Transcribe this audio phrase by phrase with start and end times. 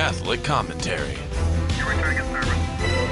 [0.00, 1.10] Catholic commentary.
[1.76, 2.48] You returning a service.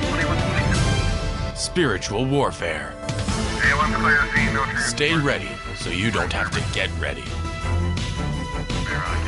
[0.09, 1.55] 2122.
[1.55, 2.95] Spiritual warfare.
[2.97, 4.85] AOM clear, see no transport.
[4.85, 7.21] Stay ready so you don't have to get ready.
[8.87, 9.21] Clear, I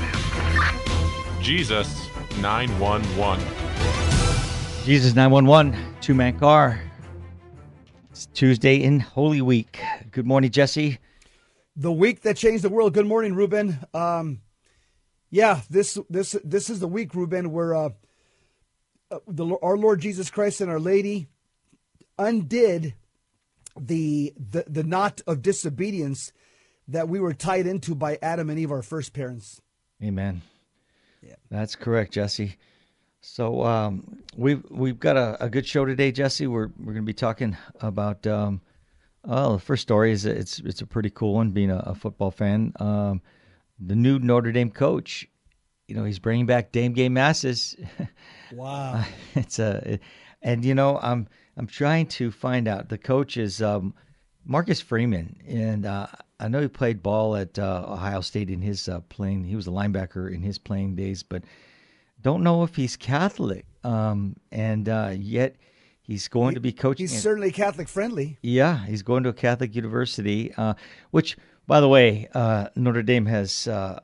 [1.34, 2.08] can Jesus
[2.40, 3.46] 911.
[4.86, 6.80] Jesus 911, two man car.
[8.10, 9.78] It's Tuesday in Holy Week.
[10.12, 10.98] Good morning, Jesse.
[11.76, 12.94] the week that changed the world.
[12.94, 13.78] Good morning, Ruben.
[13.92, 14.40] Um,
[15.30, 17.90] yeah, this this this is the week, Ruben, where uh,
[19.10, 21.28] uh, the our Lord Jesus Christ and Our Lady
[22.18, 22.94] undid
[23.78, 26.32] the the the knot of disobedience
[26.88, 29.60] that we were tied into by Adam and Eve, our first parents.
[30.02, 30.42] Amen.
[31.22, 31.34] Yeah.
[31.50, 32.56] That's correct, Jesse.
[33.20, 36.46] So um, we've we've got a, a good show today, Jesse.
[36.46, 38.26] We're we're going to be talking about.
[38.26, 38.60] Um,
[39.24, 41.50] well, the first story is it's it's a pretty cool one.
[41.50, 43.20] Being a, a football fan, um,
[43.80, 45.26] the new Notre Dame coach,
[45.88, 47.76] you know, he's bringing back Dame Game Masses.
[48.52, 49.04] Wow.
[49.36, 50.00] it's a,
[50.42, 52.88] and you know, I'm I'm trying to find out.
[52.88, 53.94] The coach is um,
[54.44, 56.08] Marcus Freeman, and uh,
[56.40, 59.44] I know he played ball at uh, Ohio State in his uh, playing.
[59.44, 61.44] He was a linebacker in his playing days, but
[62.22, 63.66] don't know if he's Catholic.
[63.84, 65.56] Um, and uh, yet
[66.02, 67.08] he's going to be coaching.
[67.08, 68.38] He's certainly Catholic friendly.
[68.42, 70.74] yeah, he's going to a Catholic university, uh,
[71.10, 71.36] which,
[71.70, 74.00] by the way, uh, Notre Dame has uh,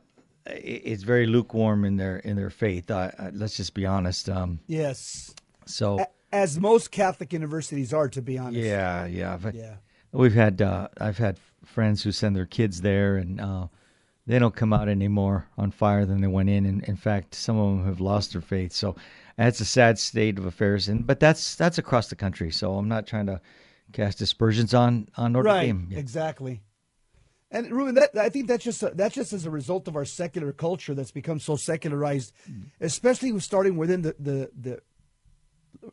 [0.47, 2.89] it's very lukewarm in their in their faith.
[2.93, 4.29] Uh, let's just be honest.
[4.29, 5.35] Um, Yes.
[5.65, 5.99] so
[6.33, 8.65] As most Catholic universities are, to be honest.
[8.65, 9.75] yeah, yeah, but Yeah.
[10.13, 13.67] we've had uh, I've had friends who send their kids there, and uh,
[14.29, 16.67] they don't come out any more on fire than they went in.
[16.67, 18.73] And in fact, some of them have lost their faith.
[18.75, 18.95] So
[19.37, 20.87] that's a sad state of affairs.
[20.89, 22.53] And but that's that's across the country.
[22.53, 23.41] So I'm not trying to
[23.93, 25.67] cast aspersions on on Notre right.
[25.67, 25.89] Dame.
[25.91, 25.99] Yeah.
[25.99, 26.63] Exactly.
[27.51, 30.53] And Ruben, that I think that's just that's just as a result of our secular
[30.53, 32.33] culture that's become so secularized,
[32.81, 34.81] especially starting within the the, the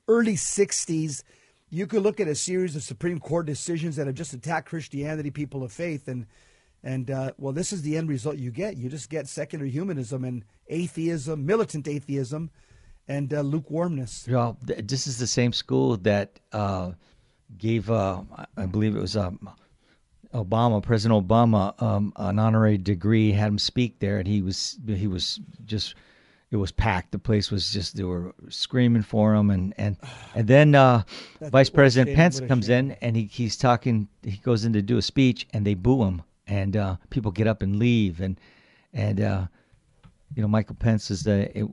[0.08, 1.24] early '60s.
[1.70, 5.32] You could look at a series of Supreme Court decisions that have just attacked Christianity,
[5.32, 6.26] people of faith, and
[6.84, 8.76] and uh, well, this is the end result you get.
[8.76, 12.50] You just get secular humanism and atheism, militant atheism,
[13.08, 14.28] and uh, lukewarmness.
[14.28, 16.92] Well, th- this is the same school that uh,
[17.58, 18.22] gave, uh,
[18.58, 19.50] I believe it was um,
[20.34, 23.32] Obama, President Obama, um, an honorary degree.
[23.32, 25.96] Had him speak there, and he was he was just
[26.52, 27.12] it was packed.
[27.12, 29.98] The place was just they were screaming for him, and and
[30.36, 31.04] and then uh,
[31.42, 32.92] Vice President shame, Pence comes shame.
[32.92, 34.08] in, and he he's talking.
[34.24, 37.48] He goes in to do a speech, and they boo him, and uh, people get
[37.48, 38.40] up and leave, and
[38.94, 39.48] and uh,
[40.36, 41.68] you know Michael Pence is the it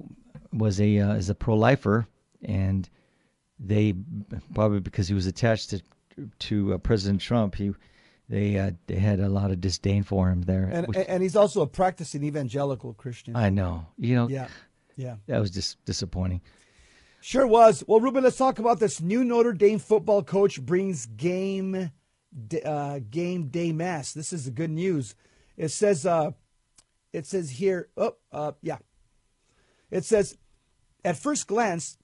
[0.53, 2.07] was a uh, is a pro lifer,
[2.43, 2.89] and
[3.59, 3.95] they
[4.55, 5.83] probably because he was attached to
[6.39, 7.73] to uh, President Trump, he
[8.31, 10.71] they uh, they had a lot of disdain for him there.
[10.73, 13.35] And which- and he's also a practicing evangelical Christian.
[13.37, 14.47] I know, you know, yeah,
[14.97, 15.17] yeah.
[15.27, 16.41] that was just disappointing.
[17.21, 17.85] Sure was.
[17.87, 21.91] Well, Ruben, let's talk about this new Notre Dame football coach brings game
[22.65, 24.13] uh, game day mass.
[24.13, 25.15] This is the good news.
[25.57, 26.31] It says uh,
[27.13, 27.89] it says here.
[27.97, 28.79] Oh, uh, yeah.
[29.91, 30.39] It says
[31.05, 31.99] at first glance,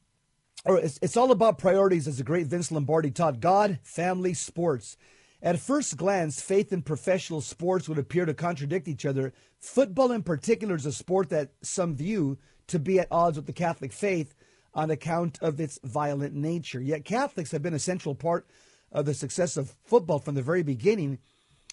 [0.65, 4.97] or it's, it's all about priorities, as the great Vince Lombardi taught: God, family, sports.
[5.47, 9.33] At first glance, faith and professional sports would appear to contradict each other.
[9.61, 13.53] Football, in particular, is a sport that some view to be at odds with the
[13.53, 14.35] Catholic faith
[14.75, 16.81] on account of its violent nature.
[16.81, 18.49] Yet Catholics have been a central part
[18.91, 21.21] of the success of football from the very beginning.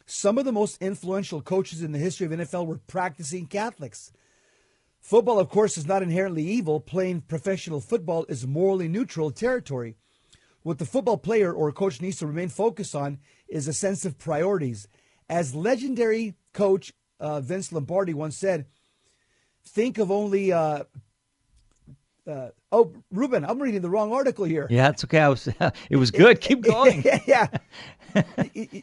[0.05, 4.11] Some of the most influential coaches in the history of NFL were practicing Catholics.
[4.99, 6.79] Football, of course, is not inherently evil.
[6.79, 9.95] Playing professional football is morally neutral territory.
[10.63, 14.17] What the football player or coach needs to remain focused on is a sense of
[14.17, 14.87] priorities.
[15.29, 18.65] As legendary coach uh, Vince Lombardi once said,
[19.65, 20.51] think of only.
[20.51, 20.83] Uh,
[22.25, 24.67] uh, oh, Ruben, I'm reading the wrong article here.
[24.69, 25.19] Yeah, it's okay.
[25.19, 25.47] I was
[25.89, 26.39] it was good.
[26.39, 27.03] Keep going.
[27.25, 27.47] yeah,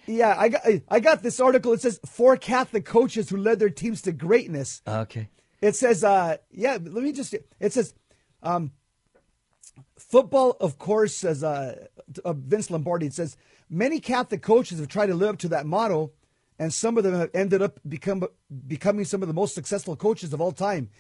[0.07, 0.35] yeah.
[0.39, 1.73] I got I got this article.
[1.73, 4.83] It says four Catholic coaches who led their teams to greatness.
[4.87, 5.29] okay.
[5.61, 7.93] It says, uh, yeah, let me just, it says,
[8.43, 8.73] um,
[9.99, 11.87] football, of course, says uh,
[12.25, 13.37] uh, Vince Lombardi, it says,
[13.69, 16.13] many Catholic coaches have tried to live up to that motto,
[16.59, 18.25] and some of them have ended up become,
[18.67, 20.91] becoming some of the most successful coaches of all time.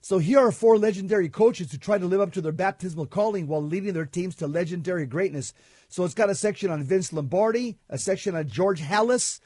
[0.00, 3.46] So here are four legendary coaches who try to live up to their baptismal calling
[3.46, 5.54] while leading their teams to legendary greatness.
[5.88, 9.40] So it's got a section on Vince Lombardi, a section on George Halas,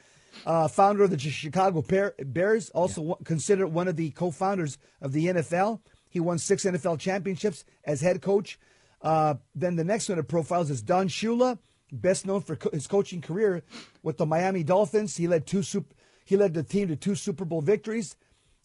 [0.45, 5.27] uh, founder of the Chicago Bears, also one- considered one of the co-founders of the
[5.27, 5.79] NFL.
[6.09, 8.59] He won six NFL championships as head coach.
[9.01, 11.57] Uh, then the next one it profiles is Don Shula,
[11.91, 13.63] best known for co- his coaching career
[14.03, 15.17] with the Miami Dolphins.
[15.17, 15.93] He led two sup-
[16.25, 18.15] he led the team to two Super Bowl victories,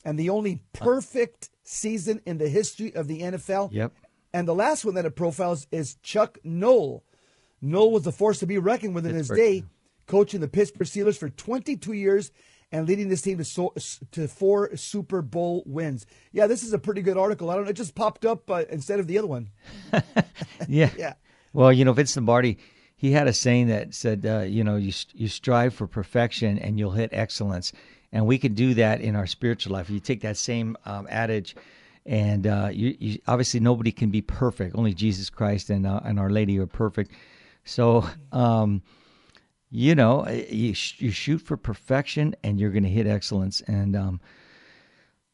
[0.04, 3.70] and the only perfect season in the history of the NFL.
[3.72, 3.92] Yep.
[4.32, 7.04] And the last one that it profiles is Chuck Noll.
[7.62, 9.62] Noll was a force to be reckoned with in his Pittsburgh.
[9.62, 9.64] day,
[10.06, 12.32] coaching the Pittsburgh Steelers for 22 years
[12.72, 13.72] and leading this team to, so,
[14.12, 16.06] to four Super Bowl wins.
[16.32, 17.50] Yeah, this is a pretty good article.
[17.50, 19.50] I don't know, it just popped up uh, instead of the other one.
[20.68, 20.90] Yeah.
[20.98, 21.14] Yeah.
[21.52, 22.58] Well, you know, Vince Lombardi,
[22.96, 26.78] he had a saying that said, uh, you know, you you strive for perfection and
[26.78, 27.72] you'll hit excellence,
[28.12, 29.88] and we can do that in our spiritual life.
[29.88, 31.54] You take that same um, adage,
[32.06, 34.74] and uh, you, you obviously nobody can be perfect.
[34.74, 37.12] Only Jesus Christ and uh, and Our Lady are perfect.
[37.64, 38.82] So, um,
[39.74, 43.96] you know, you sh- you shoot for perfection, and you're going to hit excellence, and
[43.96, 44.20] um,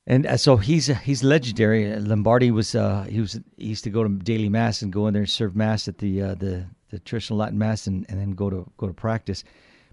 [0.06, 1.94] and uh, so he's he's legendary.
[1.96, 5.12] Lombardi was uh, he was he used to go to daily mass and go in
[5.12, 8.31] there and serve mass at the uh, the the traditional Latin mass and, and then
[8.31, 9.44] go to go to practice.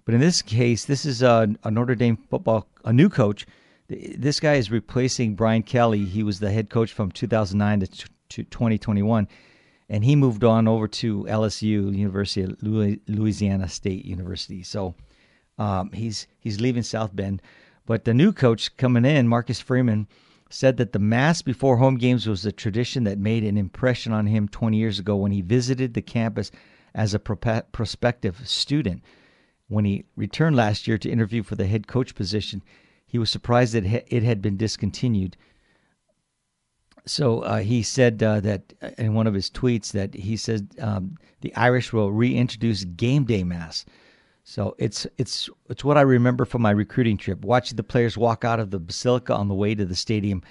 [0.06, 3.46] But in this case, this is a, a Notre Dame football a new coach.
[3.90, 6.06] This guy is replacing Brian Kelly.
[6.06, 7.88] He was the head coach from 2009 to,
[8.30, 9.28] to 2021,
[9.90, 14.64] and he moved on over to LSU, University of Louisiana State University.
[14.64, 14.96] So
[15.58, 17.42] um, he's he's leaving South Bend.
[17.86, 20.08] But the new coach coming in, Marcus Freeman,
[20.50, 24.28] said that the Mass before home games was a tradition that made an impression on
[24.28, 26.52] him 20 years ago when he visited the campus
[26.94, 29.04] as a prospective student.
[29.70, 32.64] When he returned last year to interview for the head coach position,
[33.06, 35.38] he was surprised that it had been discontinued.
[37.08, 41.18] So uh, he said uh, that in one of his tweets that he said um,
[41.42, 43.86] the Irish will reintroduce game day mass.
[44.44, 48.46] So it's it's it's what I remember from my recruiting trip, watching the players walk
[48.46, 50.42] out of the basilica on the way to the stadium.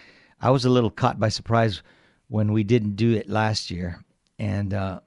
[0.41, 1.82] I was a little caught by surprise
[2.29, 4.05] when we didn't do it last year,
[4.38, 5.00] and uh,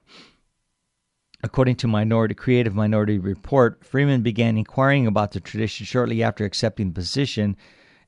[1.44, 6.88] according to Minority Creative Minority Report, Freeman began inquiring about the tradition shortly after accepting
[6.88, 7.56] the position.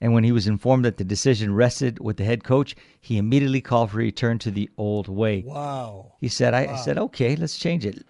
[0.02, 3.60] And when he was informed that the decision rested with the head coach, he immediately
[3.60, 5.44] called for a return to the old way.
[5.46, 6.14] Wow.
[6.20, 8.04] He said, I, I said, okay, let's change it.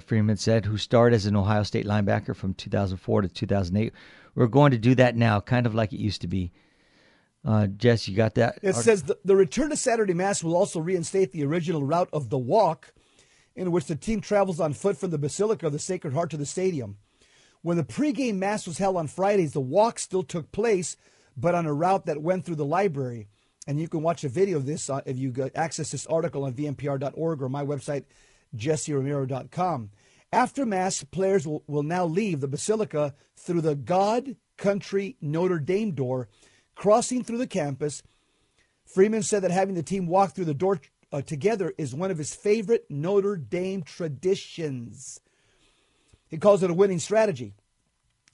[0.00, 3.92] Freeman said, who starred as an Ohio State linebacker from 2004 to 2008.
[4.34, 6.50] We're going to do that now, kind of like it used to be.
[7.44, 8.58] Uh, Jess, you got that?
[8.62, 12.30] It says the, the return to Saturday Mass will also reinstate the original route of
[12.30, 12.94] the walk,
[13.54, 16.38] in which the team travels on foot from the Basilica of the Sacred Heart to
[16.38, 16.96] the stadium.
[17.60, 20.96] When the pregame Mass was held on Fridays, the walk still took place,
[21.36, 23.28] but on a route that went through the library.
[23.66, 26.52] And you can watch a video of this uh, if you access this article on
[26.52, 28.04] vmpr.org or my website,
[28.56, 29.90] jesseromero.com.
[30.32, 35.92] After Mass, players will, will now leave the Basilica through the God Country Notre Dame
[35.92, 36.28] door,
[36.74, 38.02] crossing through the campus.
[38.84, 40.80] Freeman said that having the team walk through the door
[41.12, 45.20] uh, together is one of his favorite Notre Dame traditions.
[46.28, 47.54] He calls it a winning strategy.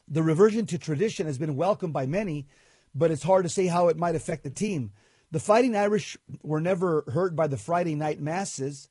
[0.08, 2.46] The reversion to tradition has been welcomed by many,
[2.94, 4.92] but it's hard to say how it might affect the team.
[5.30, 8.88] The Fighting Irish were never hurt by the Friday night masses,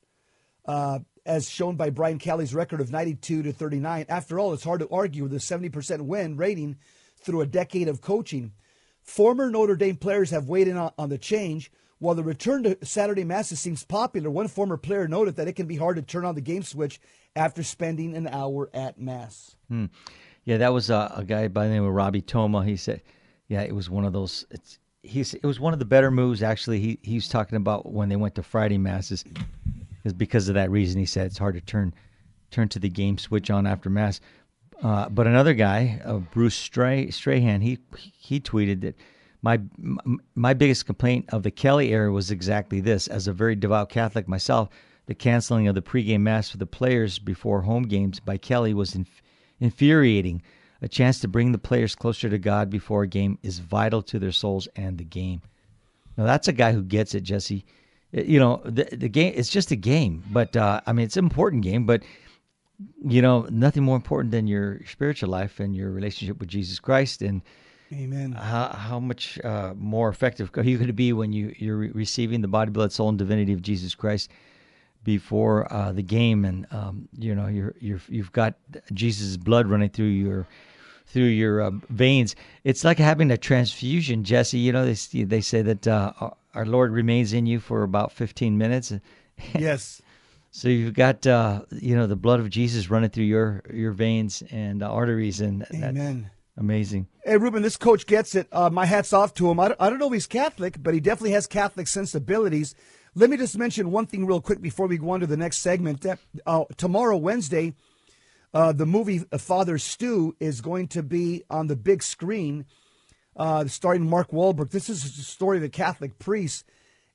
[0.64, 4.06] uh, as shown by Brian Kelly's record of 92 to 39.
[4.08, 6.76] After all, it's hard to argue with a 70% win rating
[7.18, 8.52] through a decade of coaching.
[9.02, 11.70] Former Notre Dame players have weighed in on, on the change.
[11.98, 15.66] While the return to Saturday masses seems popular, one former player noted that it can
[15.66, 16.98] be hard to turn on the game switch
[17.36, 19.54] after spending an hour at mass.
[20.44, 22.64] Yeah, that was a, a guy by the name of Robby Toma.
[22.64, 23.02] He said,
[23.50, 24.46] yeah, it was one of those.
[24.52, 26.40] It's, he's it was one of the better moves.
[26.40, 29.24] Actually, he he was talking about when they went to Friday masses,
[30.04, 31.00] is because of that reason.
[31.00, 31.92] He said it's hard to turn
[32.52, 34.20] turn to the game switch on after mass.
[34.80, 37.78] Uh, but another guy, uh, Bruce Stray, Strahan, he
[38.16, 38.94] he tweeted that
[39.42, 39.60] my
[40.36, 43.08] my biggest complaint of the Kelly era was exactly this.
[43.08, 44.68] As a very devout Catholic myself,
[45.06, 48.94] the canceling of the pregame mass for the players before home games by Kelly was
[48.94, 49.22] inf-
[49.58, 50.40] infuriating.
[50.82, 54.18] A chance to bring the players closer to God before a game is vital to
[54.18, 55.42] their souls and the game.
[56.16, 57.64] Now that's a guy who gets it, Jesse.
[58.12, 59.34] You know the the game.
[59.36, 62.02] It's just a game, but uh, I mean it's an important game, but
[63.04, 67.22] you know nothing more important than your spiritual life and your relationship with Jesus Christ
[67.22, 67.42] and
[67.92, 68.32] Amen.
[68.32, 71.90] how how much uh, more effective are you going to be when you you're re-
[71.92, 74.30] receiving the body, blood, soul, and divinity of Jesus Christ
[75.02, 78.54] before uh, the game, and um, you know you're you're you've got
[78.92, 80.46] Jesus' blood running through your
[81.12, 82.36] through your uh, veins.
[82.64, 84.58] It's like having a transfusion, Jesse.
[84.58, 86.12] You know they they say that uh,
[86.54, 88.92] our Lord remains in you for about 15 minutes.
[89.58, 90.02] yes.
[90.52, 94.42] So you've got uh, you know the blood of Jesus running through your your veins
[94.50, 96.30] and arteries, and that's Amen.
[96.56, 97.06] amazing.
[97.24, 98.48] Hey, Ruben, this coach gets it.
[98.50, 99.60] Uh, my hat's off to him.
[99.60, 102.74] I don't, I don't know if he's Catholic, but he definitely has Catholic sensibilities.
[103.14, 105.58] Let me just mention one thing real quick before we go on to the next
[105.58, 106.00] segment.
[106.02, 107.74] That, uh, tomorrow, Wednesday,
[108.52, 112.66] uh, the movie Father Stu is going to be on the big screen,
[113.36, 114.70] uh, starring Mark Wahlberg.
[114.70, 116.64] This is a story of a Catholic priest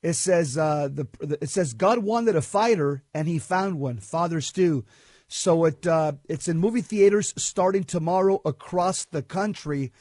[0.05, 3.97] It says uh, the, the it says God wanted a fighter and he found one.
[3.97, 4.85] Father Stu.
[5.27, 9.91] So it uh, it's in movie theaters starting tomorrow across the country.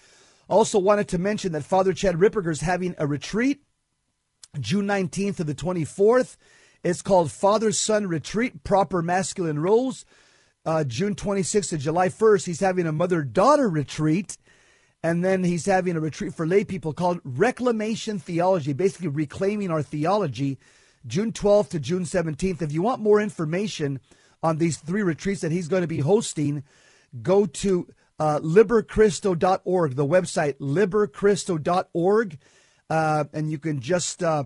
[0.47, 3.63] Also wanted to mention that Father Chad Ripperger is having a retreat
[4.61, 6.37] June 19th to the 24th.
[6.83, 10.05] It's called Father Son Retreat, Proper Masculine Roles.
[10.67, 14.39] Uh, June 26th to July 1st, he's having a mother daughter retreat.
[15.03, 19.83] And then he's having a retreat for lay people called Reclamation Theology, basically reclaiming our
[19.83, 20.59] theology,
[21.07, 22.63] June 12th to June 17th.
[22.63, 24.01] If you want more information
[24.43, 26.65] on these three retreats that he's going to be hosting,
[27.21, 27.87] go to
[28.19, 32.39] uh, liberchristo.org, the website liberchristo.org,
[32.89, 34.45] uh, and you can just uh,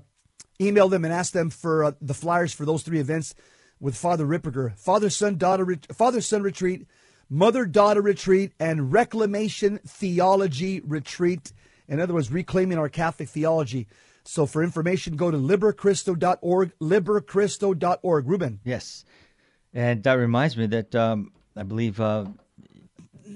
[0.60, 3.34] email them and ask them for uh, the flyers for those three events
[3.80, 4.76] with Father Ripperger.
[4.78, 6.86] Father Son Daughter Father Son Retreat,
[7.28, 11.52] Mother Daughter Retreat, and Reclamation Theology Retreat.
[11.88, 13.86] In other words, reclaiming our Catholic theology.
[14.24, 18.28] So for information, go to liberchristo.org, liberchristo.org.
[18.28, 18.60] Ruben.
[18.62, 19.04] Yes.
[19.72, 22.26] And that reminds me that um, I believe uh,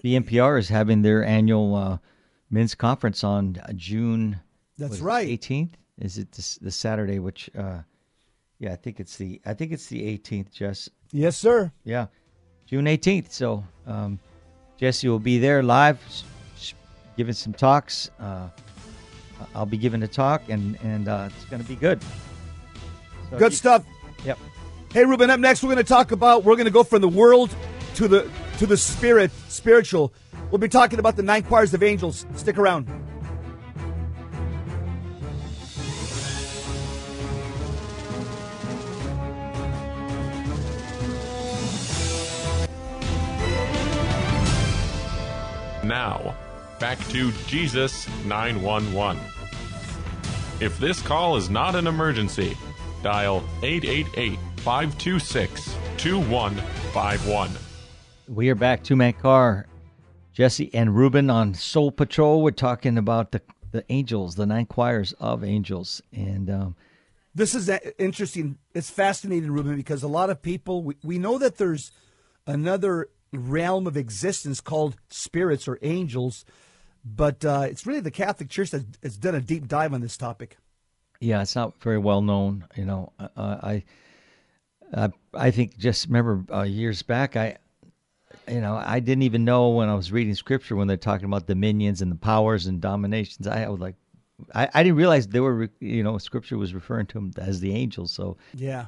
[0.03, 1.99] the NPR is having their annual uh,
[2.51, 4.41] men's conference on June
[4.77, 5.29] That's right.
[5.29, 5.73] 18th.
[5.99, 7.19] Is it this, the Saturday?
[7.19, 7.83] Which, uh,
[8.63, 10.53] yeah, I think it's the I think it's the 18th.
[10.53, 11.73] Jess, Yes, sir.
[11.85, 12.07] yeah,
[12.67, 13.33] June 18th.
[13.33, 14.21] So um,
[14.79, 15.99] Jesse will be there live,
[17.17, 18.09] giving some talks.
[18.21, 18.49] Uh,
[19.57, 22.01] I'll be giving a talk, and and uh, it's going to be good.
[23.31, 23.85] So Good you- stuff.
[24.25, 24.39] Yep.
[24.93, 25.29] Hey, Ruben.
[25.31, 26.45] Up next, we're going to talk about.
[26.45, 27.53] We're going to go from the world
[27.97, 30.13] to the to the spirit, spiritual.
[30.53, 32.27] We'll be talking about the nine choirs of angels.
[32.37, 32.87] Stick around.
[46.03, 46.35] Now,
[46.81, 49.23] back to Jesus 911.
[50.59, 52.57] If this call is not an emergency,
[53.05, 57.51] dial 888 526 2151.
[58.27, 59.69] We are back, two man car.
[60.33, 62.43] Jesse and Ruben on Soul Patrol.
[62.43, 63.41] We're talking about the
[63.71, 66.75] the angels, the nine choirs of angels, and um,
[67.33, 68.59] This is interesting.
[68.75, 71.93] It's fascinating, Ruben, because a lot of people we, we know that there's
[72.45, 76.45] another realm of existence called spirits or angels,
[77.05, 80.17] but uh, it's really the Catholic Church that has done a deep dive on this
[80.17, 80.57] topic.
[81.21, 82.67] yeah, it's not very well known.
[82.77, 83.85] You know, uh, I
[84.95, 87.59] I I think just remember uh, years back, I
[88.49, 91.47] you know I didn't even know when I was reading scripture when they're talking about
[91.47, 93.47] dominions and the powers and dominations.
[93.47, 93.97] I was like.
[94.53, 97.73] I, I didn't realize they were, you know, scripture was referring to them as the
[97.77, 98.11] angels.
[98.11, 98.87] So, Yeah.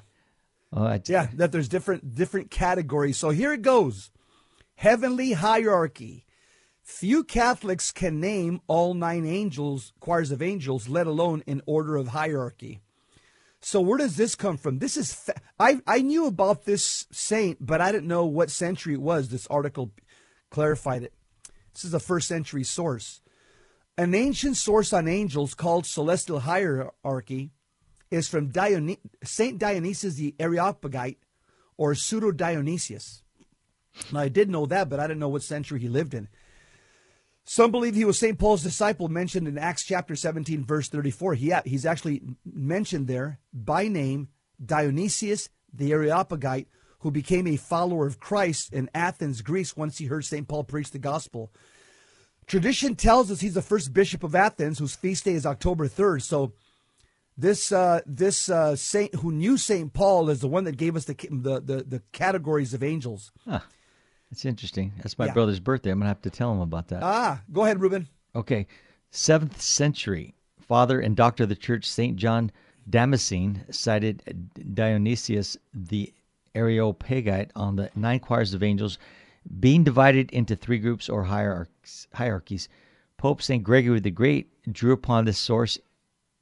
[0.77, 3.19] uh, I, Yeah, that there's different different categories.
[3.19, 4.11] So here it goes.
[4.77, 6.27] Heavenly hierarchy.
[6.83, 12.09] Few Catholics can name all nine angels, choirs of angels, let alone in order of
[12.09, 12.81] hierarchy.
[13.63, 14.79] So where does this come from?
[14.79, 18.93] This is fa- I I knew about this saint, but I didn't know what century
[18.93, 19.31] it was.
[19.31, 19.93] This article
[20.51, 21.15] clarified it.
[21.73, 23.23] This is a first century source.
[23.97, 27.53] An ancient source on angels called celestial hierarchy
[28.11, 28.53] is from
[29.25, 31.19] Saint Dionysius the Areopagite
[31.79, 33.24] or Pseudo Dionysius.
[34.13, 36.29] Now, I did know that, but I didn't know what century he lived in.
[37.45, 38.39] Some believe he was St.
[38.39, 41.35] Paul's disciple mentioned in Acts chapter 17, verse 34.
[41.35, 44.29] He, he's actually mentioned there by name
[44.65, 46.69] Dionysius the Areopagite,
[47.01, 50.49] who became a follower of Christ in Athens, Greece, once he heard St.
[50.49, 51.53] Paul preach the gospel.
[52.47, 56.23] Tradition tells us he's the first bishop of Athens, whose feast day is October 3rd.
[56.23, 56.53] So
[57.37, 61.05] this uh, this uh, saint who knew Saint Paul is the one that gave us
[61.05, 63.33] the the the, the categories of angels.
[64.35, 64.93] It's interesting.
[64.99, 65.33] That's my Yeah.
[65.33, 65.91] brother's birthday.
[65.91, 67.03] I'm gonna have to tell him about that.
[67.05, 68.09] Ah, go ahead, Ruben.
[68.35, 68.67] Okay,
[69.13, 72.51] seventh century father and doctor of the church Saint John
[72.91, 76.13] Damascene cited Dionysius the
[76.55, 78.99] Areopagite on the nine choirs of angels
[79.61, 82.09] being divided into three groups or hierarchies.
[82.15, 82.69] hierarchies.
[83.17, 85.79] Pope Saint Gregory the Great drew upon this source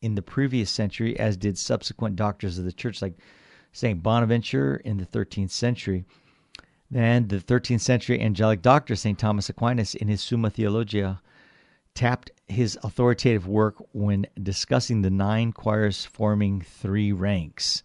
[0.00, 3.18] in the previous century, as did subsequent doctors of the church like
[3.72, 6.04] Saint Bonaventure in the 13th century.
[6.92, 9.18] Then the 13th century angelic doctor St.
[9.18, 11.22] Thomas Aquinas in his Summa Theologia
[11.94, 17.82] tapped his authoritative work when discussing the nine choirs forming three ranks.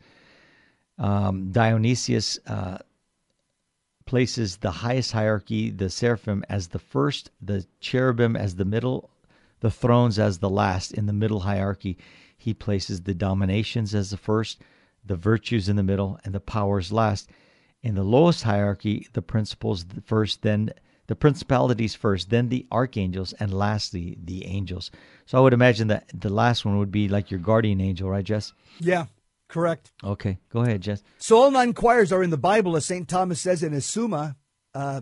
[0.97, 2.79] Um, Dionysius uh,
[4.05, 9.09] places the highest hierarchy, the seraphim, as the first, the cherubim as the middle,
[9.61, 10.91] the thrones as the last.
[10.91, 11.97] In the middle hierarchy,
[12.37, 14.61] he places the dominations as the first,
[15.05, 17.29] the virtues in the middle, and the powers last.
[17.83, 20.71] In the lowest hierarchy, the principles first, then
[21.07, 24.91] the principalities first, then the archangels, and lastly the angels.
[25.25, 28.23] So I would imagine that the last one would be like your guardian angel, right,
[28.23, 28.53] Jess?
[28.79, 29.05] Yeah,
[29.47, 29.91] correct.
[30.03, 31.03] Okay, go ahead, Jess.
[31.17, 33.07] So all nine choirs are in the Bible, as St.
[33.07, 34.35] Thomas says in his Summa.
[34.73, 35.01] Uh,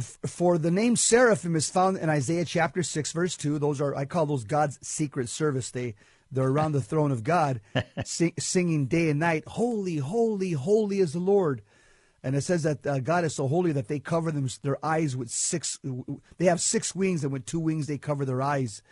[0.00, 3.58] for the name seraphim is found in Isaiah chapter 6, verse 2.
[3.58, 5.70] Those are, I call those God's secret service.
[5.70, 5.94] They,
[6.30, 7.60] they're around the throne of God,
[8.04, 11.62] sing, singing day and night, Holy, holy, holy is the Lord.
[12.24, 15.14] And it says that uh, God is so holy that they cover them, their eyes
[15.14, 15.78] with six,
[16.38, 18.82] they have six wings, and with two wings they cover their eyes.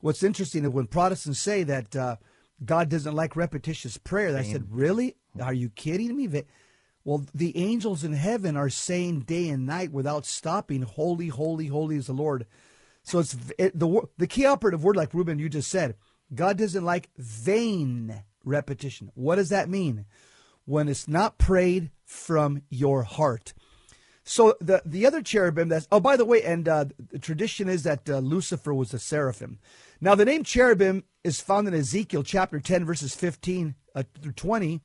[0.00, 2.16] What's interesting is when Protestants say that uh,
[2.64, 5.16] God doesn't like repetitious prayer, I said, Really?
[5.42, 6.44] Are you kidding me?
[7.04, 11.96] Well, the angels in heaven are saying day and night without stopping, Holy, holy, holy
[11.96, 12.46] is the Lord.
[13.02, 15.96] So it's it, the the key operative word, like Ruben you just said.
[16.32, 19.10] God doesn't like vain repetition.
[19.14, 20.04] What does that mean?
[20.66, 23.54] When it's not prayed from your heart.
[24.24, 27.84] So the the other cherubim that's oh by the way, and uh, the tradition is
[27.84, 29.60] that uh, Lucifer was a seraphim.
[30.00, 34.82] Now the name cherubim is found in Ezekiel chapter ten verses fifteen uh, through twenty.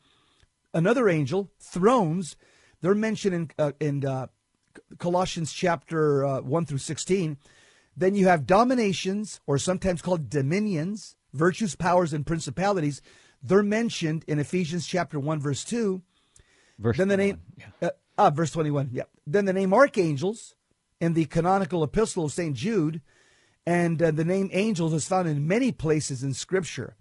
[0.74, 2.36] Another angel, thrones,
[2.82, 4.27] they're mentioned in uh, in uh,
[5.00, 7.38] Colossians chapter uh, one through sixteen.
[7.98, 13.01] Then you have dominations, or sometimes called dominions, virtues, powers, and principalities.
[13.41, 16.03] They're mentioned in Ephesians chapter one verse two.
[16.77, 17.41] Verse Then the 21, name,
[17.82, 17.88] yeah.
[17.88, 19.03] uh, ah, verse 21, yeah.
[19.25, 20.55] Then the name archangels
[21.00, 22.55] in the canonical epistle of St.
[22.55, 23.01] Jude,
[23.65, 26.96] and uh, the name angels is found in many places in Scripture.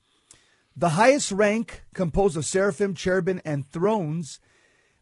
[0.77, 4.41] The highest rank, composed of seraphim, cherubim, and thrones,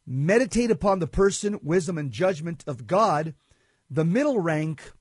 [0.07, 3.35] meditate upon the person, wisdom, and judgment of God.
[3.91, 4.93] The middle rank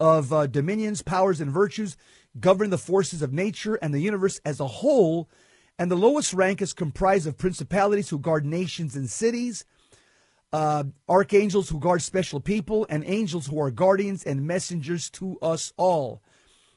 [0.00, 1.96] of uh, dominions, powers, and virtues
[2.38, 5.28] govern the forces of nature and the universe as a whole.
[5.78, 9.64] And the lowest rank is comprised of principalities who guard nations and cities,
[10.52, 15.72] uh, archangels who guard special people, and angels who are guardians and messengers to us
[15.76, 16.20] all.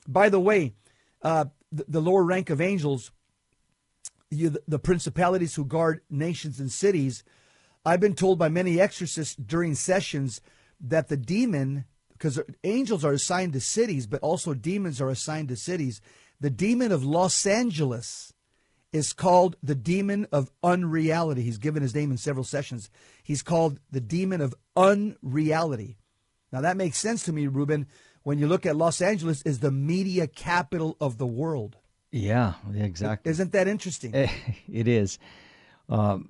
[0.07, 0.73] By the way,
[1.23, 3.11] uh, the, the lower rank of angels,
[4.29, 7.23] you, the, the principalities who guard nations and cities,
[7.83, 10.41] I've been told by many exorcists during sessions
[10.79, 15.55] that the demon, because angels are assigned to cities, but also demons are assigned to
[15.55, 16.01] cities.
[16.39, 18.30] The demon of Los Angeles
[18.91, 21.41] is called the demon of unreality.
[21.41, 22.89] He's given his name in several sessions.
[23.23, 25.97] He's called the demon of unreality.
[26.51, 27.87] Now that makes sense to me, Ruben,
[28.23, 31.77] when you look at Los Angeles is the media capital of the world.
[32.11, 33.29] Yeah, exactly.
[33.29, 34.13] Isn't that interesting?
[34.71, 35.17] it is.
[35.87, 36.29] Um,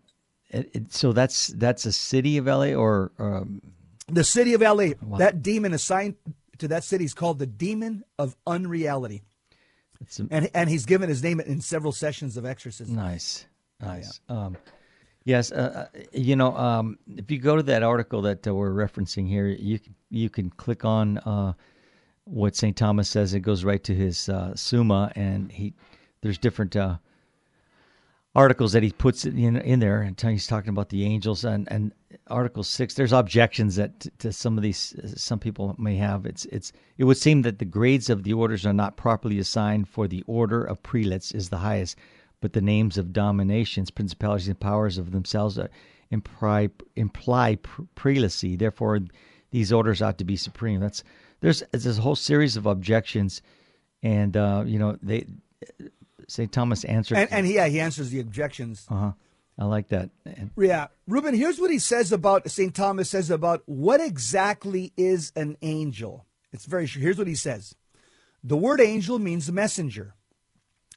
[0.49, 3.61] it, it, so that's that's a city of LA or um,
[4.07, 6.15] The city of LA, that demon assigned
[6.59, 9.23] to that city is called the demon of unreality.
[10.01, 12.95] A, And and he's given his name in several sessions of exorcism.
[12.95, 13.45] nice,
[13.81, 14.19] nice.
[14.29, 14.57] Um,
[15.23, 18.71] yes, uh, uh, you know, um, if you go to that article that uh, we're
[18.71, 21.53] referencing here, you can, you can click on uh,
[22.25, 22.75] what St.
[22.75, 23.33] Thomas says.
[23.33, 25.73] It goes right to his uh, Summa, and he
[26.21, 26.75] there's different.
[28.35, 31.67] Uh, articles that he puts in in there, and he's talking about the angels and
[31.71, 31.93] and
[32.27, 32.93] Article six.
[32.93, 36.25] There's objections that to some of these some people may have.
[36.25, 39.87] It's it's it would seem that the grades of the orders are not properly assigned.
[39.89, 41.97] For the order of prelates is the highest,
[42.39, 45.67] but the names of dominations, principalities, and powers of themselves uh,
[46.09, 48.57] imply imply pr- prelacy.
[48.57, 48.99] Therefore,
[49.51, 50.79] these orders ought to be supreme.
[50.79, 51.03] That's
[51.41, 53.41] there's there's a whole series of objections,
[54.03, 55.25] and uh, you know they.
[56.31, 56.51] St.
[56.51, 57.17] Thomas answered.
[57.17, 58.85] And, and he, yeah, he answers the objections.
[58.89, 59.11] Uh huh.
[59.59, 60.09] I like that.
[60.25, 60.87] And Yeah.
[61.07, 62.73] Ruben, here's what he says about St.
[62.73, 66.25] Thomas says about what exactly is an angel.
[66.53, 67.03] It's very short.
[67.03, 67.75] Here's what he says.
[68.43, 70.15] The word angel means messenger.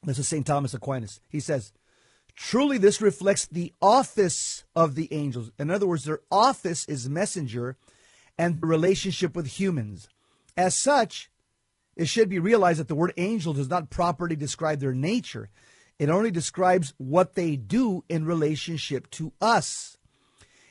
[0.05, 0.47] This is St.
[0.47, 1.20] Thomas Aquinas.
[1.29, 1.73] He says,
[2.37, 5.51] truly this reflects the office of the angels.
[5.59, 7.77] In other words, their office is messenger
[8.38, 10.09] and the relationship with humans.
[10.57, 11.29] As such,
[11.97, 15.49] it should be realized that the word angel does not properly describe their nature.
[15.99, 19.97] It only describes what they do in relationship to us.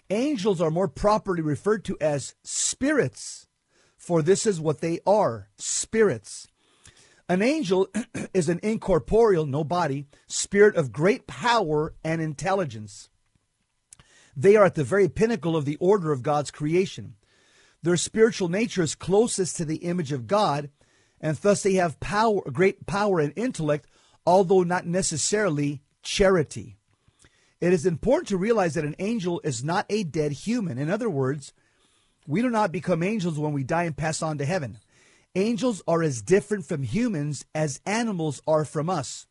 [0.09, 3.47] Angels are more properly referred to as spirits,
[3.97, 6.47] for this is what they are spirits.
[7.29, 7.87] An angel
[8.33, 13.09] is an incorporeal, no body, spirit of great power and intelligence.
[14.35, 17.15] They are at the very pinnacle of the order of God's creation.
[17.81, 20.69] Their spiritual nature is closest to the image of God,
[21.23, 23.87] and thus they have power, great power and intellect,
[24.27, 26.75] although not necessarily charity.
[27.61, 30.77] It is important to realize that an angel is not a dead human.
[30.77, 31.53] In other words,
[32.27, 34.79] we do not become angels when we die and pass on to heaven.
[35.33, 39.25] Angels are as different from humans as animals are from us.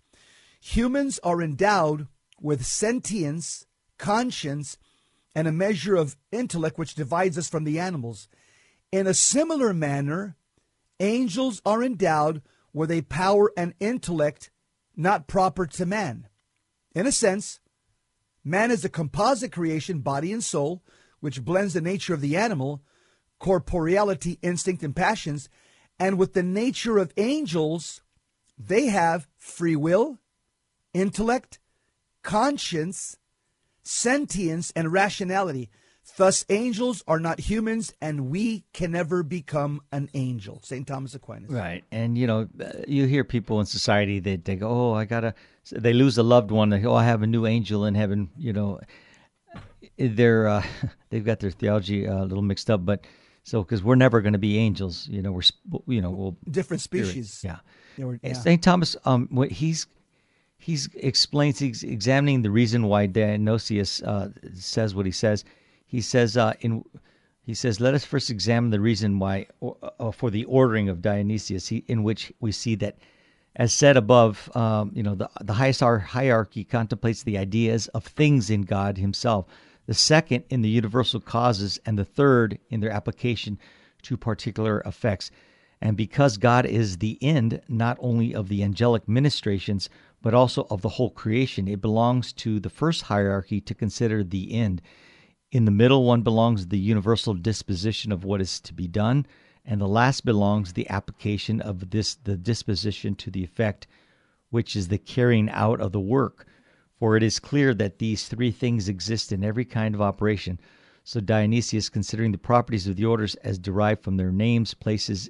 [0.62, 2.08] Humans are endowed
[2.40, 3.66] with sentience,
[3.98, 4.78] conscience,
[5.34, 8.28] and a measure of intellect which divides us from the animals.
[8.90, 10.36] In a similar manner,
[11.02, 12.40] angels are endowed
[12.72, 14.50] with a power and intellect
[14.96, 16.28] not proper to man.
[16.94, 17.60] In a sense,
[18.44, 20.82] man is a composite creation, body and soul,
[21.20, 22.82] which blends the nature of the animal,
[23.40, 25.48] corporeality, instinct, and passions,
[25.98, 28.02] and with the nature of angels,
[28.58, 30.18] they have free will,
[30.94, 31.58] intellect,
[32.22, 33.16] conscience,
[33.82, 35.70] sentience, and rationality.
[36.16, 40.60] Thus, angels are not humans, and we can never become an angel.
[40.62, 40.86] St.
[40.86, 41.50] Thomas Aquinas.
[41.50, 42.48] Right, and you know,
[42.86, 45.34] you hear people in society that they go, "Oh, I gotta,"
[45.70, 46.68] they lose a loved one.
[46.70, 48.80] They go, "Oh, I have a new angel in heaven." You know,
[49.96, 50.64] they're uh,
[51.10, 53.06] they've got their theology uh, a little mixed up, but
[53.44, 55.42] so because we're never going to be angels, you know, we're
[55.86, 57.06] you know we'll Different spirit.
[57.06, 57.40] species.
[57.44, 57.58] Yeah.
[57.96, 58.32] Yeah, we're- yeah.
[58.34, 58.62] St.
[58.62, 59.86] Thomas, um, what he's
[60.58, 65.44] he's explains he's examining the reason why Dionysius uh, says what he says.
[65.92, 66.82] He says uh, in
[67.44, 69.46] he says, let us first examine the reason why
[69.98, 72.96] uh, for the ordering of Dionysius, he, in which we see that,
[73.56, 78.48] as said above, um, you know, the the highest hierarchy contemplates the ideas of things
[78.48, 79.44] in God Himself.
[79.84, 83.58] The second in the universal causes, and the third in their application
[84.02, 85.30] to particular effects.
[85.82, 89.90] And because God is the end not only of the angelic ministrations,
[90.22, 94.54] but also of the whole creation, it belongs to the first hierarchy to consider the
[94.54, 94.80] end.
[95.52, 99.26] In the middle one belongs the universal disposition of what is to be done,
[99.66, 103.86] and the last belongs the application of this the disposition to the effect,
[104.48, 106.46] which is the carrying out of the work.
[106.98, 110.58] For it is clear that these three things exist in every kind of operation.
[111.04, 115.28] So Dionysius, considering the properties of the orders as derived from their names, places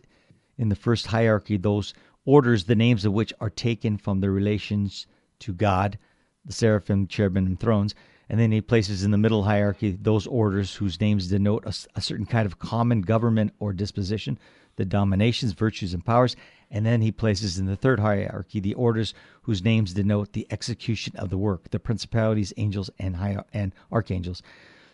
[0.56, 5.08] in the first hierarchy those orders, the names of which are taken from their relations
[5.40, 5.98] to God,
[6.44, 7.92] the seraphim, cherubim, and thrones.
[8.32, 12.00] And then he places in the middle hierarchy those orders whose names denote a, a
[12.00, 14.38] certain kind of common government or disposition,
[14.76, 16.34] the dominations, virtues, and powers.
[16.70, 21.14] And then he places in the third hierarchy the orders whose names denote the execution
[21.16, 24.42] of the work, the principalities, angels, and and archangels.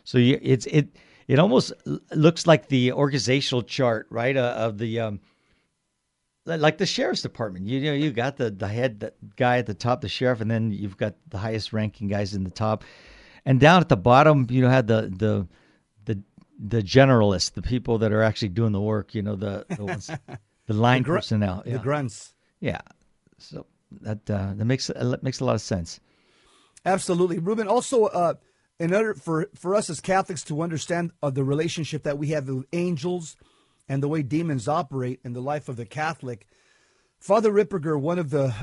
[0.02, 0.88] So you, it's it
[1.28, 1.72] it almost
[2.10, 5.20] looks like the organizational chart, right, uh, of the um,
[6.44, 7.66] like the sheriff's department.
[7.66, 10.50] You know, you got the the head the guy at the top, the sheriff, and
[10.50, 12.82] then you've got the highest ranking guys in the top,
[13.44, 15.46] and down at the bottom, you know, had the the
[16.04, 16.22] the
[16.58, 19.14] the generalists, the people that are actually doing the work.
[19.14, 20.10] You know, the the ones,
[20.66, 21.62] the line gr- personnel.
[21.64, 21.78] The Yeah.
[21.78, 22.34] grunts.
[22.60, 22.80] yeah.
[23.38, 23.66] So
[24.02, 26.00] that uh, that makes that makes a lot of sense.
[26.84, 27.68] Absolutely, Ruben.
[27.68, 28.34] Also, uh,
[28.78, 32.48] in order for for us as Catholics to understand uh, the relationship that we have
[32.48, 33.36] with angels
[33.88, 36.46] and the way demons operate in the life of the Catholic,
[37.18, 38.54] Father Ripperger, one of the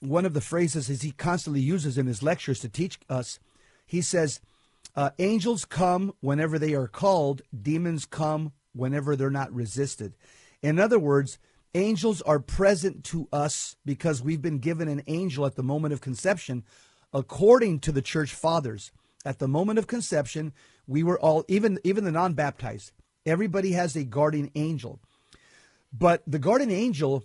[0.00, 3.38] one of the phrases is he constantly uses in his lectures to teach us.
[3.86, 4.40] He says,
[4.96, 10.14] uh, "Angels come whenever they are called; demons come whenever they're not resisted."
[10.62, 11.38] In other words,
[11.74, 16.00] angels are present to us because we've been given an angel at the moment of
[16.00, 16.64] conception,
[17.12, 18.92] according to the church fathers.
[19.26, 20.52] At the moment of conception,
[20.86, 22.92] we were all even even the non-baptized.
[23.26, 25.00] Everybody has a guardian angel,
[25.92, 27.24] but the guardian angel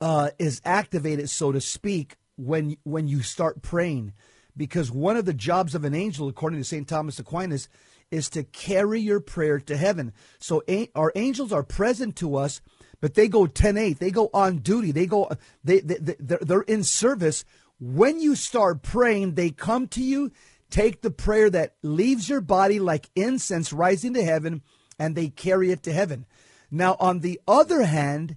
[0.00, 4.12] uh, is activated, so to speak, when when you start praying,
[4.56, 7.68] because one of the jobs of an angel, according to Saint Thomas Aquinas,
[8.10, 10.12] is to carry your prayer to heaven.
[10.38, 10.62] So
[10.94, 12.60] our angels are present to us,
[13.00, 13.98] but they go 10-8.
[13.98, 14.92] They go on duty.
[14.92, 15.30] They go
[15.64, 17.44] they, they they- they're, they're in service.
[17.78, 20.30] When you start praying, they come to you,
[20.70, 24.62] take the prayer that leaves your body like incense rising to heaven,
[24.98, 26.24] and they carry it to heaven.
[26.70, 28.36] Now, on the other hand,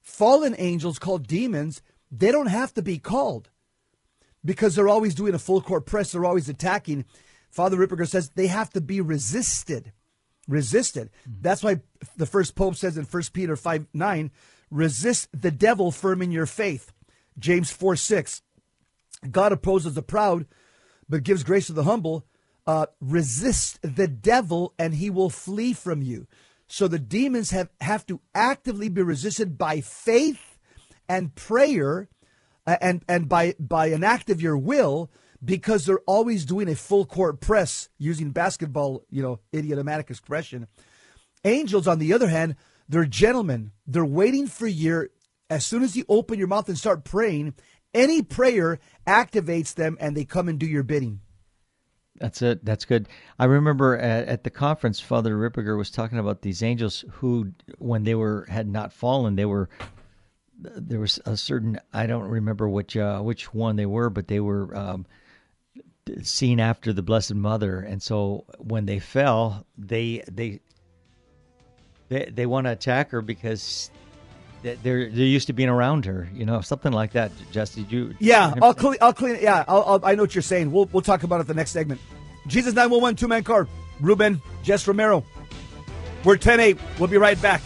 [0.00, 3.50] fallen angels called demons, they don't have to be called
[4.44, 7.04] because they're always doing a full court press, they're always attacking.
[7.50, 9.92] Father Ripperger says they have to be resisted.
[10.48, 11.10] Resisted.
[11.26, 11.82] That's why
[12.16, 14.30] the first pope says in 1 Peter 5 9,
[14.70, 16.92] resist the devil firm in your faith.
[17.38, 18.42] James 4 6,
[19.30, 20.46] God opposes the proud,
[21.08, 22.26] but gives grace to the humble.
[22.64, 26.28] Uh, resist the devil and he will flee from you.
[26.68, 30.58] So the demons have, have to actively be resisted by faith
[31.08, 32.08] and prayer
[32.66, 35.10] and, and by, by an act of your will
[35.44, 40.68] because they're always doing a full court press using basketball, you know, idiomatic expression.
[41.44, 42.56] Angels, on the other hand,
[42.88, 43.72] they're gentlemen.
[43.86, 45.08] They're waiting for you.
[45.50, 47.54] As soon as you open your mouth and start praying,
[47.92, 51.20] any prayer activates them and they come and do your bidding.
[52.16, 52.64] That's it.
[52.64, 53.08] That's good.
[53.38, 58.04] I remember at, at the conference, Father Ripperger was talking about these angels who, when
[58.04, 59.68] they were had not fallen, they were
[60.62, 64.40] there was a certain I don't remember which uh, which one they were, but they
[64.40, 65.06] were um,
[66.22, 70.60] seen after the Blessed Mother, and so when they fell, they they
[72.08, 73.90] they they want to attack her because
[74.62, 76.28] they- they're they're used to being around her.
[76.34, 77.32] You know, something like that.
[77.50, 78.14] Jesse, did you?
[78.20, 78.96] Yeah, I'll clean.
[79.00, 79.38] I'll clean.
[79.40, 80.70] Yeah, I'll, I'll, I know what you're saying.
[80.72, 82.00] We'll we'll talk about it the next segment.
[82.46, 83.68] Jesus 911 two man car.
[84.00, 85.24] Ruben, Jess Romero.
[86.24, 86.78] We're 10-8.
[86.98, 87.62] We'll be right back.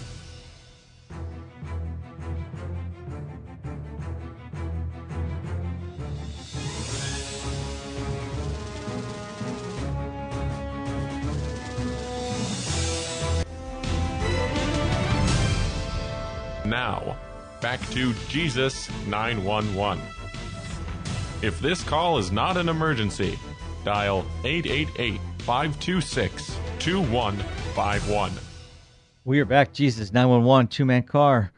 [16.87, 17.17] Now,
[17.61, 20.01] back to Jesus 911.
[21.43, 23.37] If this call is not an emergency,
[23.85, 28.31] dial 888 526 2151.
[29.25, 29.73] We are back.
[29.73, 31.51] Jesus, nine one one, two man car.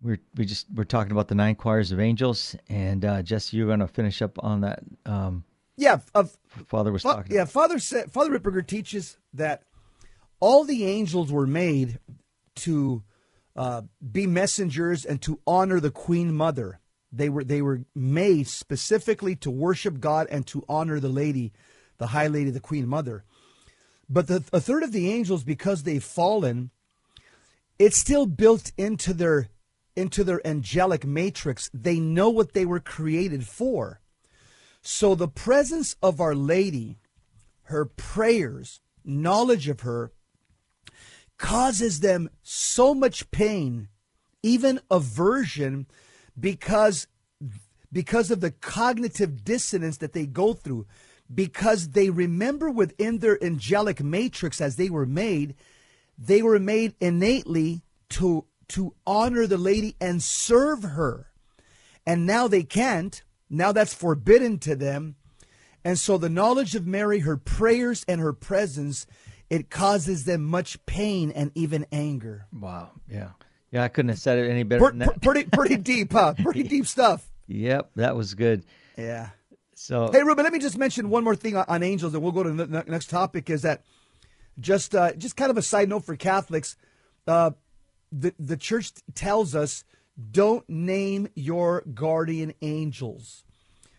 [0.00, 3.66] We're we just we're talking about the nine choirs of angels, and uh, Jesse, you're
[3.66, 4.80] going to finish up on that.
[5.04, 5.44] Um,
[5.76, 6.34] Yeah, of
[6.66, 7.36] Father was Fa- talking.
[7.36, 9.64] yeah, Father said Father Ripperger teaches that
[10.40, 11.98] all the angels were made
[12.54, 13.02] to
[13.60, 16.80] uh, be messengers and to honor the Queen Mother.
[17.12, 21.52] They were they were made specifically to worship God and to honor the lady,
[21.98, 23.22] the High Lady, the Queen Mother.
[24.08, 26.70] But the a third of the angels, because they've fallen,
[27.78, 29.50] it's still built into their
[29.94, 31.68] into their angelic matrix.
[31.74, 34.00] They know what they were created for.
[34.80, 36.96] So the presence of Our Lady,
[37.64, 40.12] her prayers, knowledge of her,
[41.40, 43.88] causes them so much pain,
[44.42, 45.86] even aversion,
[46.38, 47.06] because
[47.92, 50.86] because of the cognitive dissonance that they go through,
[51.34, 55.56] because they remember within their angelic matrix as they were made,
[56.16, 61.30] they were made innately to to honor the lady and serve her
[62.06, 63.22] and now they can't.
[63.48, 65.16] Now that's forbidden to them.
[65.84, 69.06] And so the knowledge of Mary, her prayers and her presence,
[69.50, 72.46] it causes them much pain and even anger.
[72.52, 72.92] Wow.
[73.10, 73.30] Yeah.
[73.70, 73.82] Yeah.
[73.84, 75.20] I couldn't have said it any better Per- than that.
[75.20, 76.34] pretty pretty deep, huh?
[76.42, 77.26] Pretty deep stuff.
[77.48, 78.64] Yep, that was good.
[78.96, 79.30] Yeah.
[79.74, 82.32] So Hey, Ruben, let me just mention one more thing on, on angels, and we'll
[82.32, 83.50] go to the next topic.
[83.50, 83.82] Is that
[84.58, 86.76] just uh, just kind of a side note for Catholics?
[87.26, 87.50] Uh,
[88.12, 89.84] the the church tells us
[90.30, 93.44] don't name your guardian angels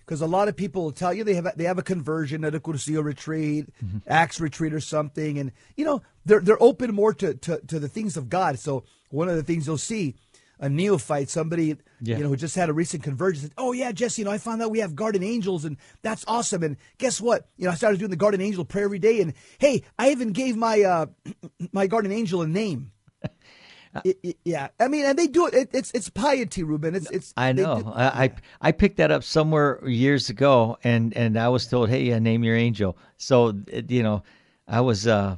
[0.06, 2.44] because a lot of people will tell you they have a, they have a conversion
[2.44, 3.70] at a Cursillo retreat,
[4.08, 7.88] Acts retreat or something, and you know they're they're open more to, to to the
[7.88, 8.60] things of God.
[8.60, 10.16] So one of the things you'll see
[10.60, 12.18] a neophyte, somebody Yeah.
[12.18, 14.38] you know who just had a recent conversion, said, "Oh yeah, Jesse, you know I
[14.38, 17.48] found out we have guardian angels, and that's awesome." And guess what?
[17.58, 20.34] You know I started doing the guardian angel prayer every day, and hey, I even
[20.34, 21.06] gave my uh
[21.72, 22.92] my guardian angel a name.
[24.04, 25.54] It- yeah, I mean, and they do it.
[25.54, 26.96] it it's it's piety, Ruben.
[26.96, 27.34] It's it's.
[27.36, 27.92] I know.
[27.94, 32.04] I, I I picked that up somewhere years ago, and and I was told, hey,
[32.04, 32.98] yeah, name your angel.
[33.18, 33.54] So
[33.88, 34.24] you know,
[34.68, 35.36] I was uh,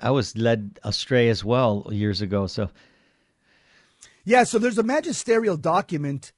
[0.00, 2.46] I was led astray as well years ago.
[2.46, 2.70] So
[4.24, 6.32] Yeah, so there's a magisterial document,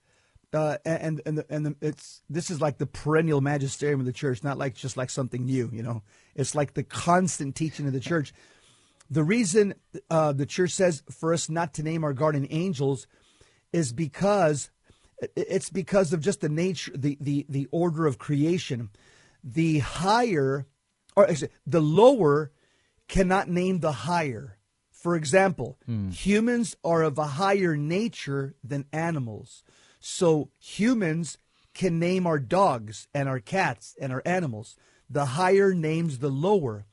[0.53, 4.13] uh, and and the, and the, it's this is like the perennial magisterium of the
[4.13, 5.69] church, not like just like something new.
[5.73, 6.03] You know,
[6.35, 8.33] it's like the constant teaching of the church.
[9.11, 9.75] The reason
[10.11, 13.07] uh, the church says for us not to name our guardian angels
[13.73, 14.71] is because
[15.37, 18.91] it's because of just the nature, the the the order of creation.
[19.43, 20.67] The higher,
[21.15, 22.51] or actually, the lower,
[23.09, 24.57] cannot name the higher.
[24.91, 25.79] For example,
[26.11, 29.63] humans are of a higher nature than animals.
[30.01, 31.37] So humans
[31.75, 34.77] can name our dogs and our cats and our animals.
[35.11, 36.87] The higher names the lower.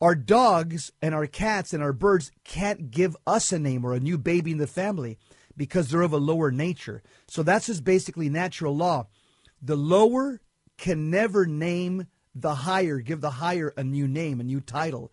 [0.00, 4.00] Our dogs and our cats and our birds can't give us a name or a
[4.00, 5.18] new baby in the family
[5.56, 7.02] because they're of a lower nature.
[7.28, 9.06] So that's just basically natural law.
[9.62, 10.40] The lower
[10.76, 15.10] can never name the higher, give the higher a new name, a new title.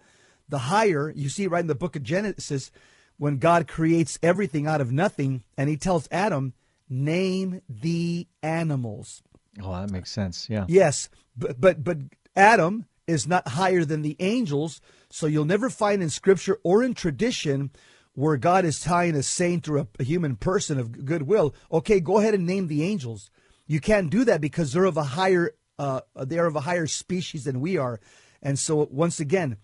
[0.49, 2.69] The higher, you see right in the book of Genesis,
[3.17, 6.53] when God creates everything out of nothing, and he tells Adam,
[6.89, 9.23] name the animals.
[9.61, 10.49] oh, that makes sense.
[10.49, 10.65] Yeah.
[10.67, 11.99] Yes, but but but
[12.35, 16.93] Adam is not higher than the angels, so you'll never find in scripture or in
[16.93, 17.71] tradition
[18.13, 21.55] where God is tying a saint or a, human person of goodwill.
[21.71, 23.31] Okay, go ahead and name the angels.
[23.65, 27.45] You can't do that because they're of a higher uh, they're of a higher species
[27.45, 27.99] than we are,
[28.41, 29.57] and so once again,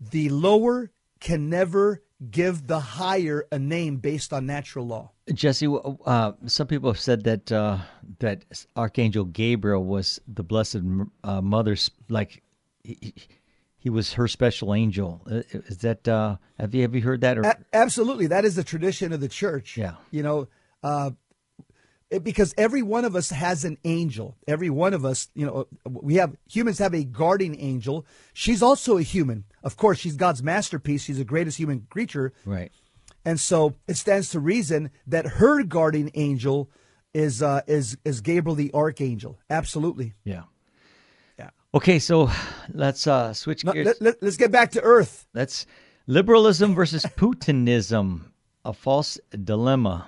[0.00, 5.10] the lower can never give the higher a name based on natural law.
[5.32, 5.68] Jesse,
[6.06, 7.78] uh, some people have said that uh,
[8.18, 8.44] that
[8.76, 10.80] Archangel Gabriel was the Blessed
[11.24, 12.42] uh, Mother's like
[12.82, 13.14] he,
[13.78, 15.22] he was her special angel.
[15.30, 17.38] Uh, Is that uh, have you have you heard that?
[17.38, 19.76] Or A- absolutely, that is the tradition of the church.
[19.76, 19.94] Yeah.
[20.10, 20.48] you know,
[20.82, 21.10] uh,
[22.10, 24.36] It- because every one of us has an angel.
[24.46, 28.04] Every one of us, you know, we have humans have a guardian angel.
[28.34, 29.44] She's also a human.
[29.62, 31.02] Of course, she's God's masterpiece.
[31.04, 32.32] She's the greatest human creature.
[32.44, 32.72] Right.
[33.24, 36.70] And so it stands to reason that her guardian angel
[37.12, 39.38] is uh, is is Gabriel the archangel.
[39.50, 40.14] Absolutely.
[40.24, 40.44] Yeah.
[41.72, 41.76] Yeah.
[41.78, 42.30] Okay, so
[42.72, 43.86] let's uh, switch gears.
[43.86, 45.26] let, let, let's get back to Earth.
[45.32, 45.66] That's
[46.06, 48.22] liberalism versus Putinism,
[48.64, 50.06] a false dilemma,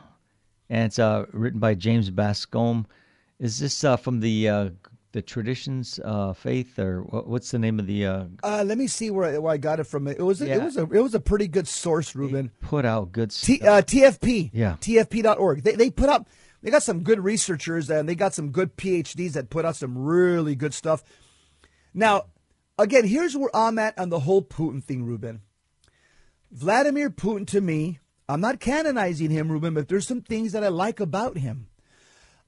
[0.68, 2.86] and it's uh, written by James Bascom.
[3.38, 4.68] Is this uh, from the uh,
[5.12, 8.06] the traditions uh, faith, or what, what's the name of the?
[8.06, 10.08] Uh, Uh, let me see where I, where I got it from.
[10.08, 12.50] It was a, it was a it was a pretty good source, Ruben.
[12.60, 13.68] put out good T, stuff.
[13.68, 14.50] uh, TFP.
[14.52, 14.76] Yeah.
[14.80, 15.62] TFP.org.
[15.62, 16.28] They, they put up,
[16.62, 19.96] they got some good researchers and they got some good PhDs that put out some
[19.98, 21.02] really good stuff.
[21.94, 22.26] Now,
[22.78, 25.42] again, here's where I'm at on the whole Putin thing, Ruben.
[26.50, 30.68] Vladimir Putin, to me, I'm not canonizing him, Ruben, but there's some things that I
[30.68, 31.68] like about him.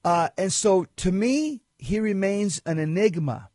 [0.03, 3.49] Uh, and so to me, he remains an enigma.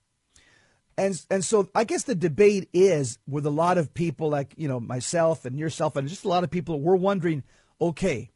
[0.99, 4.69] And, and so I guess the debate is with a lot of people like, you
[4.69, 7.43] know, myself and yourself and just a lot of people, we're wondering,
[7.81, 8.31] okay,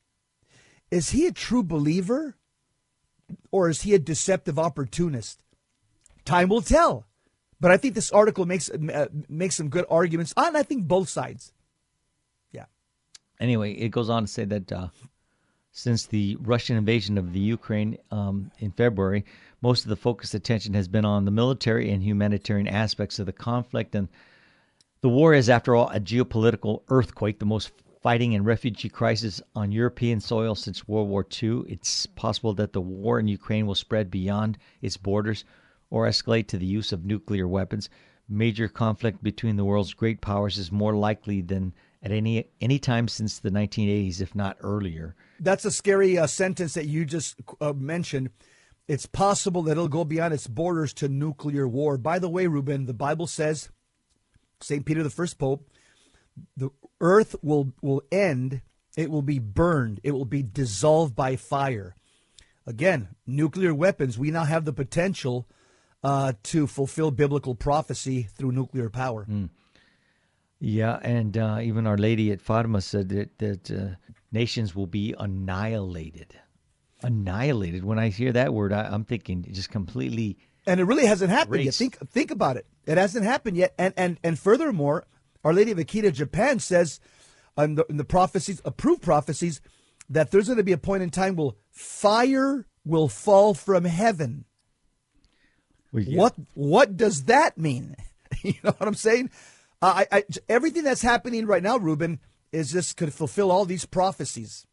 [0.91, 2.37] is he a true believer
[3.51, 5.43] or is he a deceptive opportunist?
[6.25, 7.07] Time will tell.
[7.61, 11.09] But I think this article makes uh, makes some good arguments on I think both
[11.09, 11.53] sides.
[12.53, 12.67] Yeah.
[13.41, 14.89] Anyway, it goes on to say that uh,
[15.77, 19.25] since the Russian invasion of the Ukraine um, in February,
[19.61, 23.33] most of the focused attention has been on the military and humanitarian aspects of the
[23.33, 23.95] conflict.
[23.97, 24.09] And
[25.01, 27.73] the war is, after all, a geopolitical earthquake, the most
[28.05, 31.65] fighting and refugee crisis on European soil since World War II.
[31.67, 35.45] It's possible that the war in Ukraine will spread beyond its borders
[35.95, 37.89] or escalate to the use of nuclear weapons.
[38.29, 43.07] Major conflict between the world's great powers is more likely than at any any time
[43.07, 45.15] since the 1980s, if not earlier.
[45.39, 48.31] That's a scary uh, sentence that you just uh, mentioned.
[48.89, 51.97] It's possible that it'll go beyond its borders to nuclear war.
[51.97, 53.71] By the way, Ruben, the Bible says,
[54.61, 54.85] St.
[54.85, 55.71] Peter the first pope,
[56.57, 58.63] the earth will, will end,
[58.97, 61.95] it will be burned, it will be dissolved by fire.
[62.67, 65.47] Again, nuclear weapons, we now have the potential
[66.05, 69.27] uh, to fulfill biblical prophecy through nuclear power.
[70.61, 73.97] Yeah, and uh, even Our Lady at Fatima said that that uh,
[74.31, 76.39] nations will be annihilated.
[77.03, 77.85] Annihilated.
[77.85, 80.39] When I hear that word, I, I'm thinking just completely.
[80.67, 81.75] and it really hasn't happened yet.
[81.75, 82.67] Think think about it.
[82.87, 83.75] It hasn't happened yet.
[83.79, 85.05] And and and furthermore,
[85.43, 87.01] Our Lady of Akita Japan says
[87.59, 89.61] in the, in the prophecies, approved prophecies,
[90.09, 94.45] that there's going to be a point in time where fire will fall from heaven.
[95.95, 96.19] Well, yeah.
[96.19, 97.97] What what does that mean?
[98.43, 99.31] you know what I'm saying?
[99.81, 102.19] Uh, I, I everything that's happening right now, Ruben,
[102.53, 104.67] is just could fulfill all these prophecies.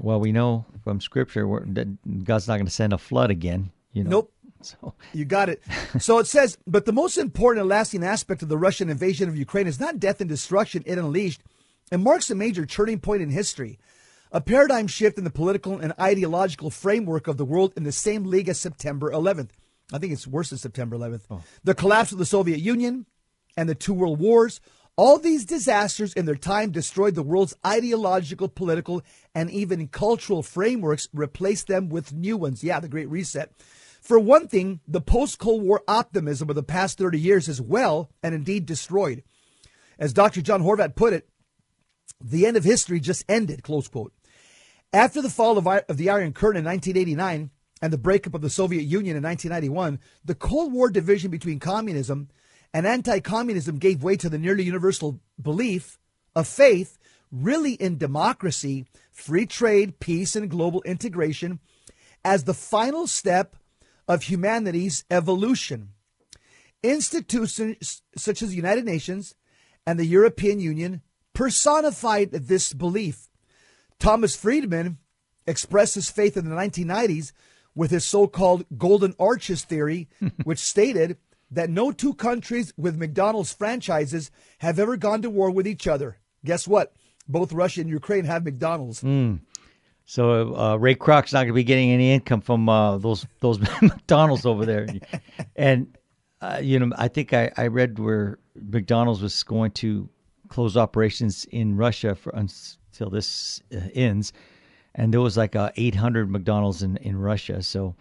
[0.00, 3.70] Well, we know from Scripture that God's not going to send a flood again.
[3.92, 4.10] You know.
[4.10, 4.32] Nope.
[4.60, 5.62] So You got it.
[5.98, 9.36] so it says, but the most important and lasting aspect of the Russian invasion of
[9.36, 11.40] Ukraine is not death and destruction it unleashed.
[11.90, 13.78] It marks a major turning point in history,
[14.30, 18.24] a paradigm shift in the political and ideological framework of the world in the same
[18.24, 19.50] league as September 11th.
[19.92, 21.42] I think it's worse than September 11th.
[21.64, 23.06] The collapse of the Soviet Union
[23.56, 24.60] and the two world wars.
[24.96, 29.02] All these disasters in their time destroyed the world's ideological, political,
[29.34, 32.64] and even cultural frameworks, replaced them with new ones.
[32.64, 33.52] Yeah, the Great Reset.
[34.00, 38.10] For one thing, the post Cold War optimism of the past 30 years is well
[38.22, 39.22] and indeed destroyed.
[39.98, 40.42] As Dr.
[40.42, 41.28] John Horvat put it,
[42.20, 44.12] the end of history just ended, close quote.
[44.92, 48.50] After the fall of, of the Iron Curtain in 1989 and the breakup of the
[48.50, 52.28] Soviet Union in 1991, the Cold War division between communism
[52.72, 55.98] and anti communism gave way to the nearly universal belief
[56.34, 56.98] of faith,
[57.30, 61.60] really in democracy, free trade, peace, and global integration
[62.24, 63.56] as the final step
[64.06, 65.90] of humanity's evolution.
[66.82, 69.34] Institutions such as the United Nations
[69.86, 73.28] and the European Union personified this belief.
[73.98, 74.98] Thomas Friedman
[75.46, 77.32] expressed his faith in the 1990s
[77.78, 80.08] with his so called Golden Arches theory,
[80.42, 81.16] which stated
[81.52, 86.18] that no two countries with McDonald's franchises have ever gone to war with each other.
[86.44, 86.92] Guess what?
[87.28, 89.04] Both Russia and Ukraine have McDonald's.
[90.06, 93.60] So uh, Ray Kroc's not going to be getting any income from uh, those those
[93.82, 94.88] McDonald's over there,
[95.56, 95.96] and
[96.40, 100.08] uh, you know I think I, I read where McDonald's was going to
[100.48, 104.32] close operations in Russia for until this uh, ends,
[104.98, 107.62] and there was like uh, 800 McDonald's in in Russia.
[107.62, 107.94] So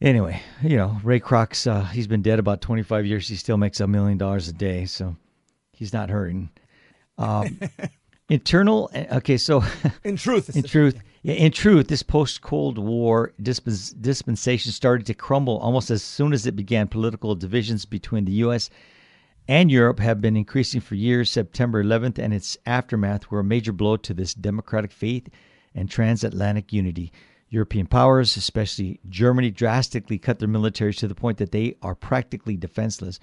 [0.00, 3.28] anyway, you know Ray Kroc's uh, he's been dead about 25 years.
[3.28, 5.14] He still makes a million dollars a day, so
[5.72, 6.50] he's not hurting.
[7.18, 7.60] Um,
[8.30, 8.90] Internal.
[9.12, 9.62] Okay, so
[10.04, 15.58] In truth, in truth, yeah, in truth, this post-Cold War dispens- dispensation started to crumble
[15.58, 16.86] almost as soon as it began.
[16.86, 18.70] Political divisions between the U.S.
[19.48, 21.28] and Europe have been increasing for years.
[21.28, 25.28] September 11th and its aftermath were a major blow to this democratic faith
[25.74, 27.12] and transatlantic unity.
[27.48, 32.56] European powers, especially Germany, drastically cut their militaries to the point that they are practically
[32.56, 33.18] defenseless.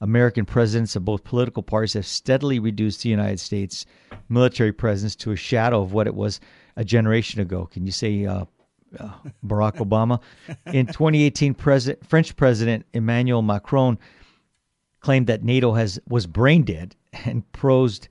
[0.00, 3.86] American presidents of both political parties have steadily reduced the United States
[4.28, 6.40] military presence to a shadow of what it was
[6.76, 7.66] a generation ago.
[7.66, 8.44] Can you say uh,
[8.98, 9.10] uh,
[9.46, 10.20] Barack Obama?
[10.66, 13.98] In 2018, President, French President Emmanuel Macron
[15.00, 18.08] claimed that NATO has was brain dead and prosed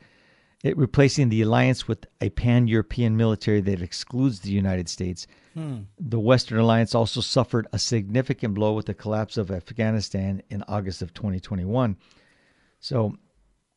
[0.64, 5.26] it replacing the alliance with a pan-European military that excludes the United States.
[5.54, 5.80] Hmm.
[6.00, 11.02] The Western alliance also suffered a significant blow with the collapse of Afghanistan in August
[11.02, 11.96] of 2021.
[12.82, 13.16] So,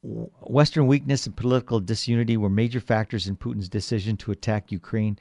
[0.02, 5.16] Western weakness and political disunity were major factors in Putin's decision to attack Ukraine.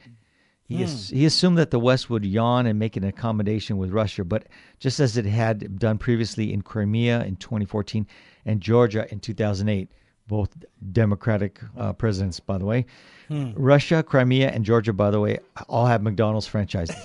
[0.63, 0.83] He, hmm.
[0.83, 4.47] ass- he assumed that the West would yawn and make an accommodation with Russia, but
[4.79, 8.07] just as it had done previously in Crimea in 2014
[8.45, 9.91] and Georgia in 2008,
[10.31, 10.55] both
[10.93, 12.85] Democratic uh, presidents, by the way.
[13.29, 16.95] Russia, Crimea, and Georgia, by the way, all have McDonald's franchises.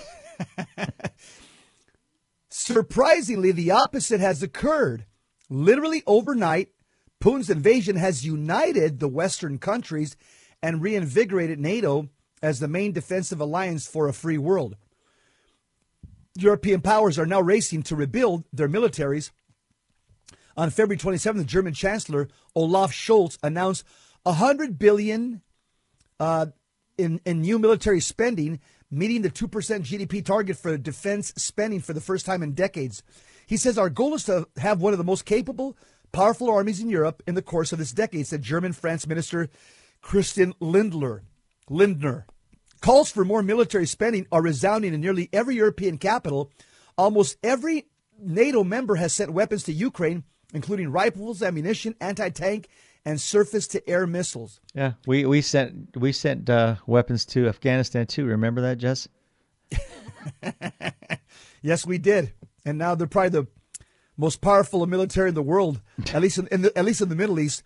[2.49, 5.05] Surprisingly, the opposite has occurred.
[5.49, 6.69] Literally overnight,
[7.21, 10.15] Putin's invasion has united the Western countries
[10.63, 12.07] and reinvigorated NATO
[12.41, 14.77] as the main defensive alliance for a free world.
[16.35, 19.31] European powers are now racing to rebuild their militaries.
[20.57, 23.85] On February 27th, the German Chancellor Olaf Scholz announced
[24.23, 25.41] 100 billion
[26.19, 26.47] uh,
[26.97, 32.01] in, in new military spending, meeting the 2% GDP target for defense spending for the
[32.01, 33.03] first time in decades.
[33.45, 35.77] He says, Our goal is to have one of the most capable,
[36.11, 39.49] powerful armies in Europe in the course of this decade, said German France Minister
[40.01, 41.23] Christian Lindler.
[41.69, 42.25] Lindner.
[42.81, 46.51] Calls for more military spending are resounding in nearly every European capital.
[46.97, 47.87] Almost every
[48.19, 50.23] NATO member has sent weapons to Ukraine,
[50.53, 52.67] including rifles, ammunition, anti tank,
[53.05, 54.59] and surface to air missiles.
[54.73, 58.25] yeah, we, we sent we sent uh, weapons to Afghanistan too.
[58.25, 59.07] Remember that, Jess?
[61.61, 62.33] Yes, we did,
[62.65, 63.47] and now they're probably the
[64.15, 65.81] most powerful military in the world,
[66.13, 67.63] at least in, in the, at least in the Middle East.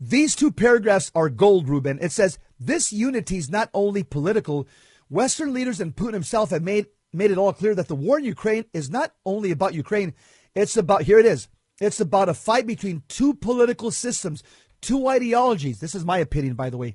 [0.00, 1.98] These two paragraphs are gold, Ruben.
[2.00, 4.66] It says this unity is not only political.
[5.08, 8.24] Western leaders and Putin himself have made made it all clear that the war in
[8.24, 10.14] Ukraine is not only about Ukraine.
[10.54, 11.48] It's about here it is.
[11.80, 14.42] It's about a fight between two political systems,
[14.80, 15.80] two ideologies.
[15.80, 16.94] This is my opinion, by the way.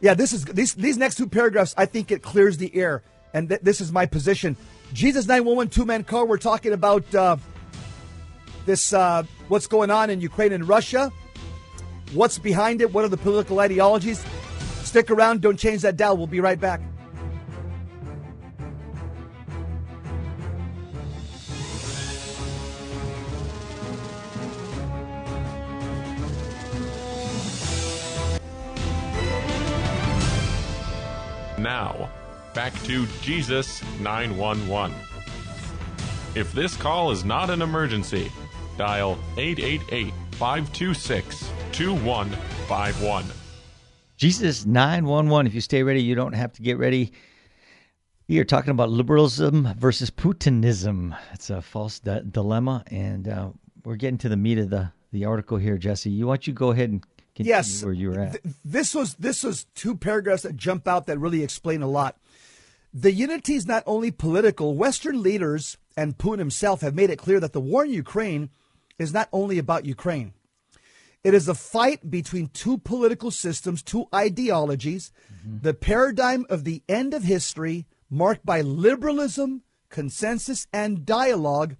[0.00, 1.74] Yeah, this is these these next two paragraphs.
[1.76, 4.56] I think it clears the air, and th- this is my position.
[4.92, 6.26] Jesus nine one one two man car.
[6.26, 7.36] We're talking about uh,
[8.66, 8.92] this.
[8.92, 11.12] Uh, what's going on in Ukraine and Russia?
[12.12, 12.92] What's behind it?
[12.92, 14.24] What are the political ideologies?
[14.82, 15.40] Stick around.
[15.40, 16.16] Don't change that dial.
[16.16, 16.80] We'll be right back.
[31.64, 32.10] Now,
[32.52, 34.94] back to Jesus 911.
[36.34, 38.30] If this call is not an emergency,
[38.76, 43.24] dial 888 526 2151.
[44.18, 45.46] Jesus 911.
[45.46, 47.12] If you stay ready, you don't have to get ready.
[48.28, 51.16] We are talking about liberalism versus Putinism.
[51.32, 53.48] It's a false di- dilemma, and uh,
[53.86, 56.10] we're getting to the meat of the, the article here, Jesse.
[56.10, 57.02] You want you go ahead and
[57.36, 58.42] Yes, where you were at.
[58.42, 62.16] th- this was this was two paragraphs that jump out that really explain a lot.
[62.92, 64.74] The unity is not only political.
[64.76, 68.50] Western leaders and Putin himself have made it clear that the war in Ukraine
[68.98, 70.32] is not only about Ukraine.
[71.24, 75.58] It is a fight between two political systems, two ideologies, mm-hmm.
[75.62, 81.76] the paradigm of the end of history, marked by liberalism, consensus, and dialogue,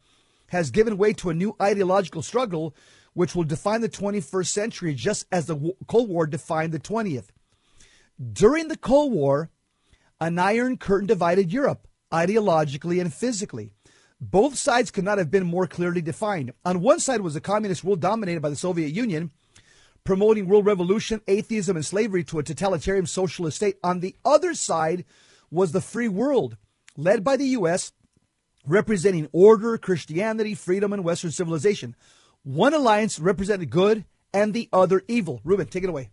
[0.49, 2.75] has given way to a new ideological struggle
[3.15, 7.29] which will define the 21st century just as the Cold War defined the 20th.
[8.33, 9.51] During the Cold War,
[10.21, 13.71] an iron curtain divided Europe ideologically and physically.
[14.21, 16.53] Both sides could not have been more clearly defined.
[16.65, 19.33] On one side was a communist world dominated by the Soviet Union,
[20.05, 23.77] promoting world revolution, atheism, and slavery to a totalitarian socialist state.
[23.83, 25.05] On the other side
[25.51, 26.57] was the free world,
[26.97, 27.93] led by the U.S.,
[28.67, 31.97] representing order, Christianity, freedom, and Western civilization.
[32.45, 35.40] One alliance represented good and the other evil.
[35.45, 36.11] Ruben, take it away.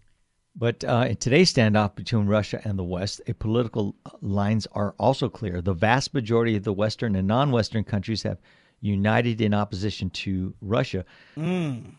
[0.56, 5.28] But uh, in today's standoff between Russia and the West, a political lines are also
[5.28, 5.62] clear.
[5.62, 8.40] The vast majority of the Western and non-Western countries have
[8.80, 11.04] united in opposition to Russia.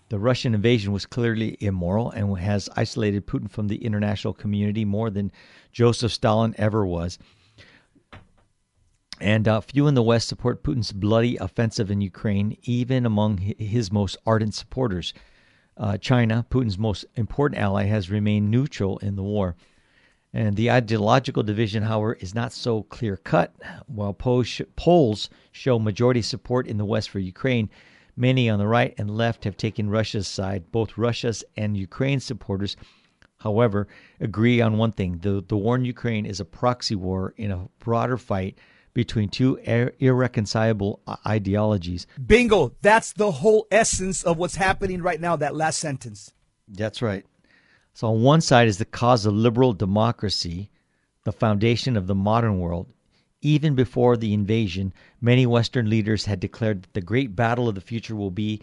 [0.08, 5.10] The Russian invasion was clearly immoral and has isolated Putin from the international community more
[5.10, 5.30] than
[5.72, 7.18] Joseph Stalin ever was.
[9.22, 13.92] And uh, few in the West support Putin's bloody offensive in Ukraine, even among his
[13.92, 15.14] most ardent supporters.
[15.76, 19.54] Uh, China, Putin's most important ally, has remained neutral in the war.
[20.32, 23.54] And the ideological division, however, is not so clear cut.
[23.86, 27.70] While polls show majority support in the West for Ukraine,
[28.16, 30.72] many on the right and left have taken Russia's side.
[30.72, 32.76] Both Russia's and Ukraine's supporters,
[33.38, 33.86] however,
[34.18, 37.68] agree on one thing the, the war in Ukraine is a proxy war in a
[37.78, 38.58] broader fight
[38.94, 42.06] between two ir- irreconcilable ideologies.
[42.24, 42.72] Bingo.
[42.82, 46.32] That's the whole essence of what's happening right now, that last sentence.
[46.68, 47.24] That's right.
[47.94, 50.70] So, on one side is the cause of liberal democracy,
[51.24, 52.88] the foundation of the modern world.
[53.42, 57.80] Even before the invasion, many Western leaders had declared that the great battle of the
[57.80, 58.62] future will be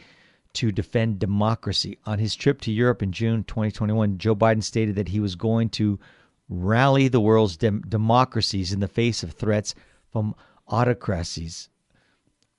[0.53, 1.97] to defend democracy.
[2.05, 5.69] On his trip to Europe in June 2021, Joe Biden stated that he was going
[5.69, 5.99] to
[6.49, 9.75] rally the world's dem- democracies in the face of threats
[10.11, 10.35] from
[10.67, 11.69] autocracies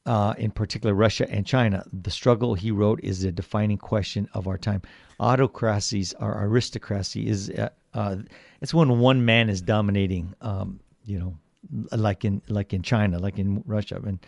[0.07, 1.85] uh, in particular Russia and China.
[1.93, 4.83] The struggle, he wrote, is a defining question of our time.
[5.19, 8.17] Autocracies are aristocracy is uh, uh,
[8.61, 10.35] it's when one man is dominating.
[10.41, 11.37] Um, you know,
[11.93, 14.19] like in like in China, like in Russia, and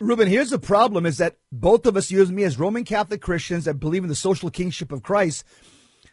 [0.00, 3.20] Ruben, here's the problem is that both of us, you and me, as Roman Catholic
[3.20, 5.44] Christians that believe in the social kingship of Christ,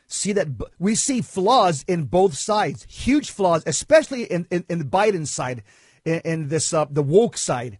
[0.08, 0.48] see that
[0.80, 5.64] we see flaws in both sides, huge flaws, especially in, in, in the Biden side,
[6.06, 7.78] in, in this, uh, the woke side.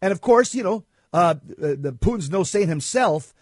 [0.00, 3.34] And of course, you know, uh, the, the Putin's no saint himself.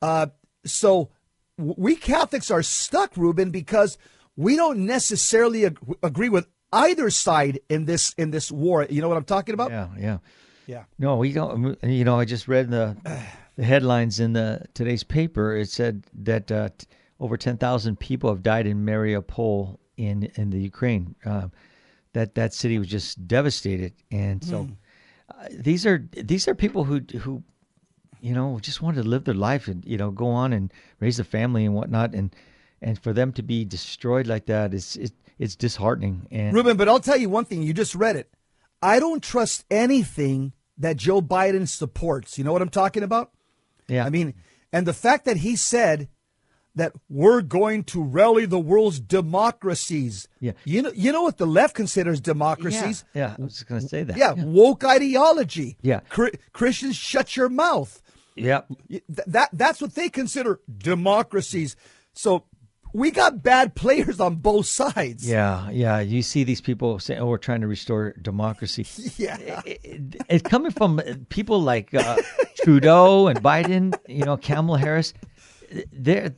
[0.00, 0.28] Uh,
[0.64, 1.10] so
[1.56, 3.98] we Catholics are stuck, Ruben, because
[4.36, 8.86] we don't necessarily ag- agree with either side in this in this war.
[8.88, 9.70] You know what I'm talking about?
[9.70, 10.18] yeah, yeah.
[10.66, 10.84] Yeah.
[10.98, 11.82] No, we don't.
[11.82, 12.96] You know, I just read the
[13.56, 15.56] the headlines in the today's paper.
[15.56, 16.86] It said that uh, t-
[17.18, 21.14] over ten thousand people have died in Mariupol in in the Ukraine.
[21.24, 21.48] Uh,
[22.12, 24.68] that that city was just devastated, and so
[25.30, 27.42] uh, these are these are people who who
[28.20, 31.18] you know just wanted to live their life and you know go on and raise
[31.18, 32.34] a family and whatnot, and
[32.80, 36.26] and for them to be destroyed like that is it, it's disheartening.
[36.30, 37.62] And Ruben, but I'll tell you one thing.
[37.62, 38.30] You just read it.
[38.82, 42.38] I don't trust anything that Joe Biden supports.
[42.38, 43.32] You know what I'm talking about?
[43.88, 44.34] yeah, I mean,
[44.72, 46.08] and the fact that he said
[46.78, 50.28] that we're going to rally the world's democracies.
[50.40, 50.52] Yeah.
[50.64, 53.04] You know, you know what the left considers democracies?
[53.14, 54.16] Yeah, yeah, I was gonna say that.
[54.16, 55.76] Yeah, woke ideology.
[55.82, 56.00] Yeah.
[56.52, 58.00] Christians, shut your mouth.
[58.36, 58.62] yeah.
[59.26, 61.76] That that's what they consider democracies.
[62.12, 62.44] So
[62.94, 65.28] we got bad players on both sides.
[65.28, 66.00] Yeah, yeah.
[66.00, 68.86] You see these people saying, "Oh, we're trying to restore democracy."
[69.18, 69.36] Yeah.
[69.66, 72.16] It- it- it's coming from people like uh,
[72.62, 73.94] Trudeau and Biden.
[74.08, 75.12] You know, Kamala Harris.
[75.92, 76.34] They're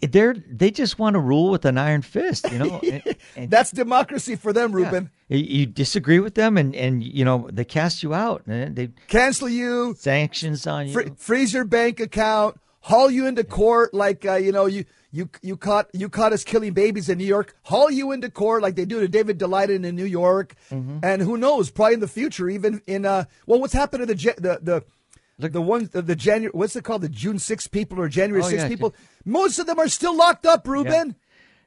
[0.00, 2.50] they're they just want to rule with an iron fist.
[2.52, 4.76] You know, and, and- That's democracy for them, yeah.
[4.86, 5.10] Ruben.
[5.28, 8.90] You- You disagree with them, and and you know they cast you out, and they
[9.08, 10.92] Cancel you, sanctions on you.
[10.92, 15.28] fr- freeze your bank account, haul you into court like uh, you know you you
[15.42, 18.76] you caught you caught us killing babies in New York, haul you into court like
[18.76, 20.98] they do to David Daleiden in New York, Mm-hmm.
[21.02, 24.20] and who knows, probably in the future, even in uh, well, what's happened to the
[24.20, 24.84] Ja- the
[25.42, 28.42] the the ones the, the January what's it called the June 6 people or January
[28.42, 28.68] Oh, 6 yeah.
[28.68, 28.94] people?
[29.24, 31.16] Most of them are still locked up, Ruben.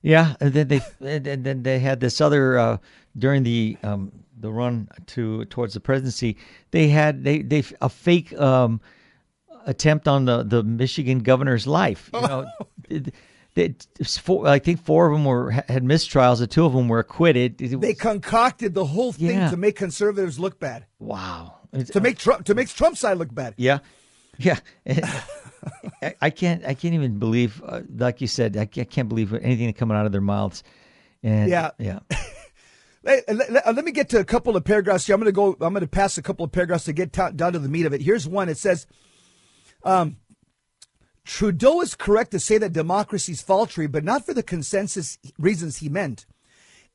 [0.01, 2.77] Yeah, and then they and then they had this other uh,
[3.17, 6.37] during the um, the run to towards the presidency.
[6.71, 8.81] They had they they a fake um,
[9.65, 12.09] attempt on the the Michigan governor's life.
[12.13, 12.45] You know,
[12.89, 13.13] It-
[13.55, 16.39] it- four, I think four of them were had missed trials.
[16.39, 17.61] The two of them were acquitted.
[17.61, 19.49] It They concocted the whole thing Yeah.
[19.49, 21.55] to make conservatives look bad, wow.
[21.91, 23.53] To make Trump to make Trump's side look bad.
[23.57, 23.79] Yeah,
[24.37, 24.59] yeah.
[26.01, 26.63] I, I can't.
[26.65, 29.97] I can't even believe, uh, like you said, I can't, I can't believe anything coming
[29.97, 30.63] out of their mouths.
[31.23, 31.71] And Yeah.
[31.79, 31.99] yeah.
[33.07, 35.13] Hey, let, let- let me get to a couple of paragraphs here.
[35.13, 35.51] I'm going to go.
[35.63, 37.85] I'm going to pass a couple of paragraphs to get ta- down to the meat
[37.85, 38.01] of it.
[38.01, 38.49] Here's one.
[38.49, 38.87] It says,
[39.83, 40.17] um,
[41.23, 45.77] Trudeau is correct to say that democracy is faltering, but not for the consensus reasons
[45.77, 46.25] he meant.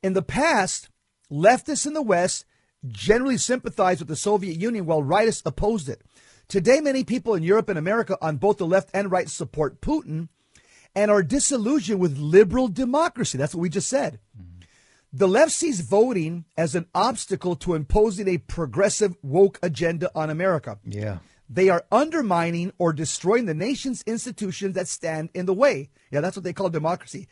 [0.03, 0.89] In the past,
[1.31, 2.43] leftists in the West
[2.87, 6.01] generally sympathized with the Soviet Union while rightists opposed it.
[6.47, 10.27] Today, many people in Europe and America on both the left and right support Putin
[10.95, 13.37] and are disillusioned with liberal democracy.
[13.37, 14.19] That's what we just said.
[14.37, 14.51] Mm-hmm.
[15.13, 20.79] The left sees voting as an obstacle to imposing a progressive woke agenda on America.
[20.85, 21.19] Yeah.
[21.49, 25.89] They are undermining or destroying the nation's institutions that stand in the way.
[26.09, 27.27] Yeah, that's what they call democracy.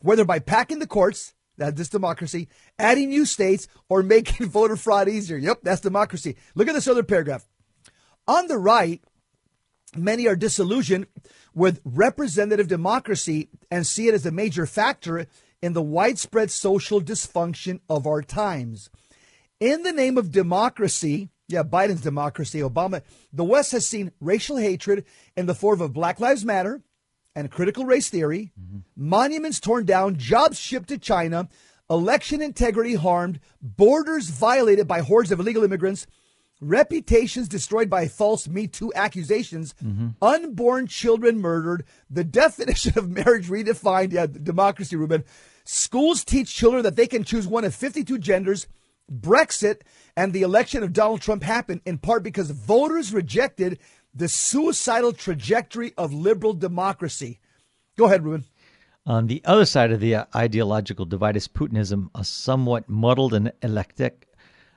[0.00, 2.48] Whether by packing the courts, that's this democracy,
[2.78, 5.36] adding new states, or making voter fraud easier.
[5.36, 6.36] Yep, that's democracy.
[6.54, 7.46] Look at this other paragraph.
[8.26, 9.02] On the right,
[9.94, 11.06] many are disillusioned
[11.54, 15.26] with representative democracy and see it as a major factor
[15.60, 18.88] in the widespread social dysfunction of our times.
[19.58, 23.02] In the name of democracy, yeah, Biden's democracy, Obama,
[23.32, 25.04] the West has seen racial hatred
[25.36, 26.80] in the form of Black Lives Matter
[27.34, 28.78] and critical race theory, mm-hmm.
[28.96, 31.48] monuments torn down, jobs shipped to China,
[31.88, 36.06] election integrity harmed, borders violated by hordes of illegal immigrants,
[36.60, 40.08] reputations destroyed by false Me Too accusations, mm-hmm.
[40.22, 45.24] unborn children murdered, the definition of marriage redefined, yeah, democracy, Ruben.
[45.64, 48.66] Schools teach children that they can choose one of 52 genders.
[49.10, 49.80] Brexit
[50.16, 53.80] and the election of Donald Trump happened in part because voters rejected
[54.14, 57.38] the suicidal trajectory of liberal democracy.
[57.96, 58.44] Go ahead, Ruben.
[59.06, 63.52] On the other side of the uh, ideological divide is Putinism, a somewhat muddled and
[63.62, 64.26] eclectic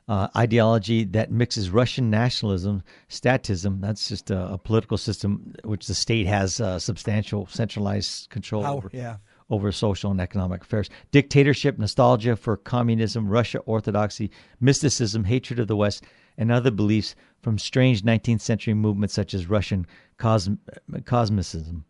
[0.07, 5.93] uh, ideology that mixes Russian nationalism, statism, that's just a, a political system which the
[5.93, 9.17] state has uh, substantial centralized control Power, over, yeah.
[9.49, 10.89] over social and economic affairs.
[11.11, 16.03] Dictatorship, nostalgia for communism, Russia orthodoxy, mysticism, hatred of the West,
[16.37, 19.85] and other beliefs from strange 19th century movements such as Russian
[20.17, 20.59] cosm-
[21.03, 21.83] cosmicism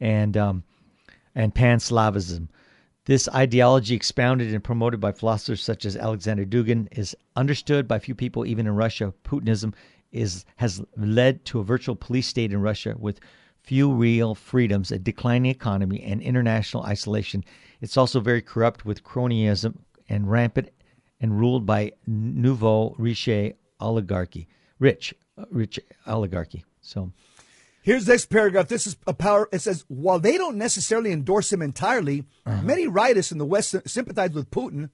[0.00, 0.64] and um,
[1.34, 2.48] and Pan-Slavism.
[3.04, 8.16] This ideology, expounded and promoted by philosophers such as Alexander Dugin, is understood by few
[8.16, 9.14] people even in Russia.
[9.22, 9.74] Putinism
[10.10, 13.20] is has led to a virtual police state in Russia with
[13.62, 17.44] few real freedoms, a declining economy, and international isolation.
[17.80, 19.78] It's also very corrupt with cronyism
[20.08, 20.70] and rampant
[21.20, 24.48] and ruled by nouveau riche oligarchy,
[24.78, 26.64] rich, uh, rich oligarchy.
[26.80, 27.12] So,
[27.82, 28.66] Here's next paragraph.
[28.66, 29.48] This is a power.
[29.52, 34.32] It says, while they don't necessarily endorse him entirely, many rightists in the West sympathize
[34.32, 34.90] with Putin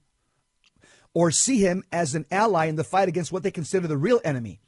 [1.15, 4.21] or see him as an ally in the fight against what they consider the real
[4.23, 4.59] enemy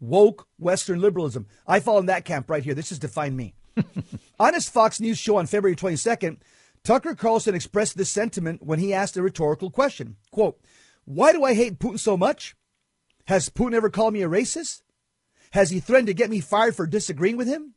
[0.00, 1.46] woke Western liberalism.
[1.66, 2.74] I fall in that camp right here.
[2.74, 3.54] This has defined me.
[4.40, 6.38] on his Fox News show on February 22nd,
[6.84, 10.16] Tucker Carlson expressed this sentiment when he asked a rhetorical question.
[10.30, 10.60] Quote,
[11.04, 12.56] Why do I hate Putin so much?
[13.28, 14.80] Has Putin ever called me a racist?
[15.50, 17.74] Has he threatened to get me fired for disagreeing with him?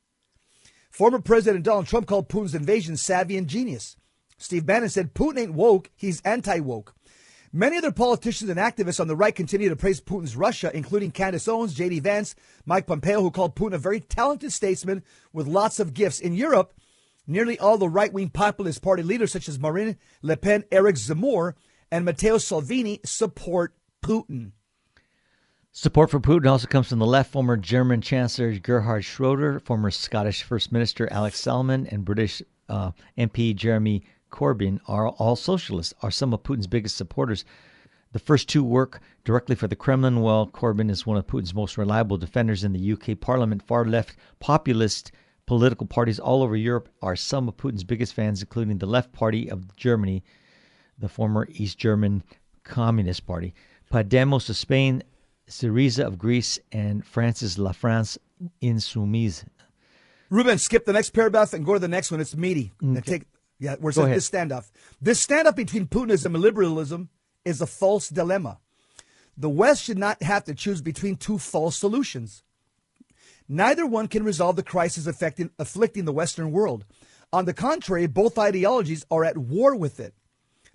[0.90, 3.98] Former President Donald Trump called Putin's invasion savvy and genius.
[4.38, 6.96] Steve Bannon said Putin ain't woke, he's anti woke.
[7.52, 11.50] Many other politicians and activists on the right continue to praise Putin's Russia, including Candace
[11.50, 12.00] Owens, J.D.
[12.00, 12.34] Vance,
[12.66, 16.22] Mike Pompeo, who called Putin a very talented statesman with lots of gifts.
[16.22, 16.74] In Europe,
[17.28, 21.56] nearly all the right wing populist party leaders, such as Marine Le Pen, Eric Zemmour,
[21.92, 24.54] and Matteo Salvini, support Putin.
[25.74, 27.32] Support for Putin also comes from the left.
[27.32, 33.56] Former German Chancellor Gerhard Schroeder, former Scottish First Minister Alex Salmond, and British uh, MP
[33.56, 37.46] Jeremy Corbyn are all socialists, are some of Putin's biggest supporters.
[38.12, 41.78] The first two work directly for the Kremlin, while Corbyn is one of Putin's most
[41.78, 43.64] reliable defenders in the UK Parliament.
[43.64, 45.14] Far left populist
[45.46, 49.50] political parties all over Europe are some of Putin's biggest fans, including the Left Party
[49.50, 50.22] of Germany,
[51.00, 52.24] the former East German
[52.66, 53.54] Communist Party,
[53.90, 55.02] Podemos of Spain,
[55.52, 58.18] Syriza of Greece, and France's La France
[58.62, 59.46] Insoumise.
[60.30, 62.22] Ruben, skip the next paragraph and go to the next one.
[62.22, 62.72] It's meaty.
[62.80, 63.26] And take
[63.60, 64.72] yeah, where it Go says this standoff.
[65.02, 67.10] This standoff between Putinism and liberalism
[67.46, 68.60] is a false dilemma.
[69.38, 72.44] The West should not have to choose between two false solutions.
[73.48, 76.86] Neither one can resolve the crisis affecting, afflicting the Western world.
[77.34, 80.14] On the contrary, both ideologies are at war with it.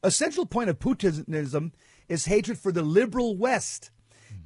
[0.03, 1.73] A central point of Putinism
[2.09, 3.91] is hatred for the liberal West.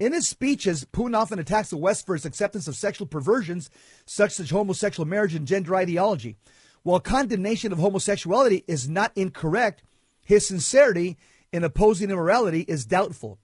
[0.00, 3.68] In his speeches, Putin often attacks the West for its acceptance of sexual perversions
[4.06, 6.36] such as homosexual marriage and gender ideology.
[6.82, 9.82] While condemnation of homosexuality is not incorrect,
[10.22, 11.18] his sincerity
[11.52, 13.38] in opposing immorality is doubtful.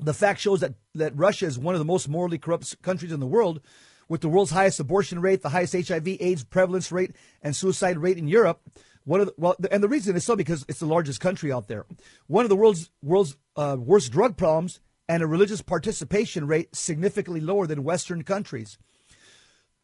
[0.00, 3.20] The fact shows that, that Russia is one of the most morally corrupt countries in
[3.20, 3.60] the world,
[4.08, 8.26] with the world's highest abortion rate, the highest HIV/AIDS prevalence rate, and suicide rate in
[8.26, 8.62] Europe.
[9.04, 11.68] One of the, well, and the reason is so because it's the largest country out
[11.68, 11.84] there.
[12.26, 17.40] One of the world's world's uh, worst drug problems and a religious participation rate significantly
[17.40, 18.78] lower than Western countries.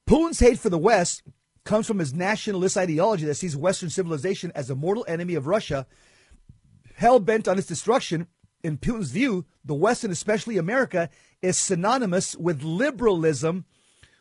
[0.06, 1.22] Putin's hate for the West
[1.64, 5.86] comes from his nationalist ideology that sees Western civilization as a mortal enemy of Russia,
[6.96, 8.26] hell bent on its destruction.
[8.62, 11.08] In Putin's view, the West and especially America
[11.40, 13.64] is synonymous with liberalism,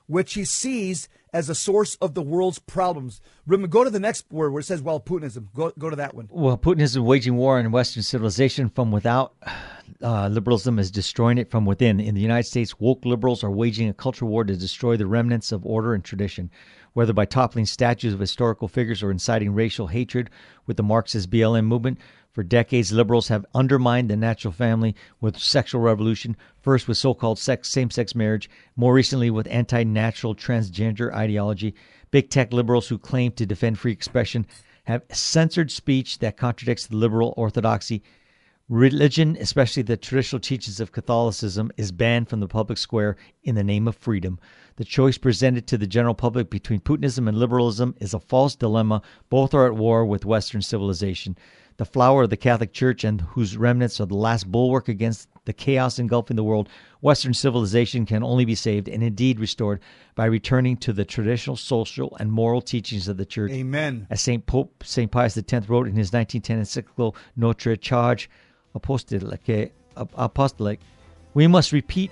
[0.08, 3.20] which he sees as a source of the world's problems.
[3.48, 5.48] Remember, go to the next word where it says, well, Putinism.
[5.54, 6.30] Go, go to that one.
[6.30, 9.34] Well, Putinism waging war on Western civilization from without
[10.02, 12.00] uh, liberalism is destroying it from within.
[12.00, 15.52] In the United States, woke liberals are waging a culture war to destroy the remnants
[15.52, 16.52] of order and tradition,
[16.94, 20.30] whether by toppling statues of historical figures or inciting racial hatred
[20.68, 21.98] with the Marxist BLM movement.
[22.34, 27.38] For decades, liberals have undermined the natural family with sexual revolution, first with so called
[27.38, 31.76] sex, same sex marriage, more recently with anti natural transgender ideology.
[32.10, 34.48] Big tech liberals who claim to defend free expression
[34.86, 38.02] have censored speech that contradicts the liberal orthodoxy.
[38.68, 43.64] Religion, especially the traditional teachings of Catholicism, is banned from the public square in the
[43.64, 44.40] name of freedom.
[44.78, 49.04] The choice presented to the general public between Putinism and liberalism is a false dilemma.
[49.30, 51.38] Both are at war with Western civilization
[51.78, 55.54] the flower of the Catholic Church and whose remnants are the last bulwark against the
[55.54, 56.70] chaos engulfing the world,
[57.02, 59.80] Western civilization can only be saved and indeed restored
[60.16, 63.52] by returning to the traditional social and moral teachings of the Church.
[63.52, 64.08] Amen.
[64.10, 68.30] As Saint Pope Saint Pius X wrote in his 1910 encyclical Notre Charge
[68.76, 70.80] Apostolique, Apostolic,
[71.34, 72.12] we must repeat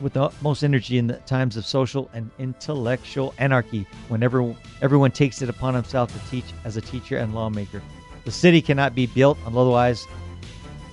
[0.00, 5.40] with the utmost energy in the times of social and intellectual anarchy whenever everyone takes
[5.40, 7.80] it upon himself to teach as a teacher and lawmaker.
[8.26, 10.06] The city cannot be built otherwise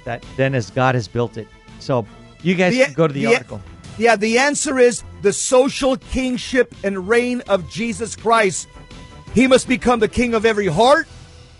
[0.05, 1.47] that then as God has built it.
[1.79, 2.05] So
[2.43, 3.61] you guys The- can go to the, the- article.
[3.97, 8.67] Yeah, the answer is the social kingship and reign of Jesus Christ.
[9.35, 11.07] He must become the king of every heart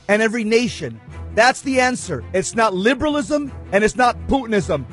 [0.08, 1.00] and every nation.
[1.36, 2.24] That's the answer.
[2.34, 4.86] It's not liberalism and it's not Putinism.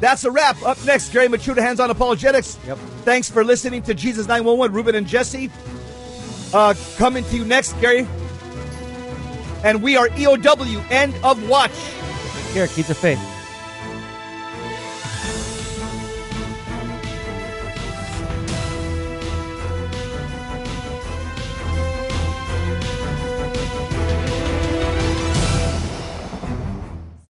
[0.00, 0.62] That's a wrap.
[0.64, 2.58] Up next, Gary Michuta, Hands On Apologetics.
[2.66, 2.76] Yep.
[3.04, 5.50] Thanks for listening to Jesus 911, Ruben and Jesse.
[6.52, 8.06] Uh, coming to you next, Gary.
[9.64, 11.76] And we are EOW, end of watch.
[12.52, 13.35] Here, keep the faith.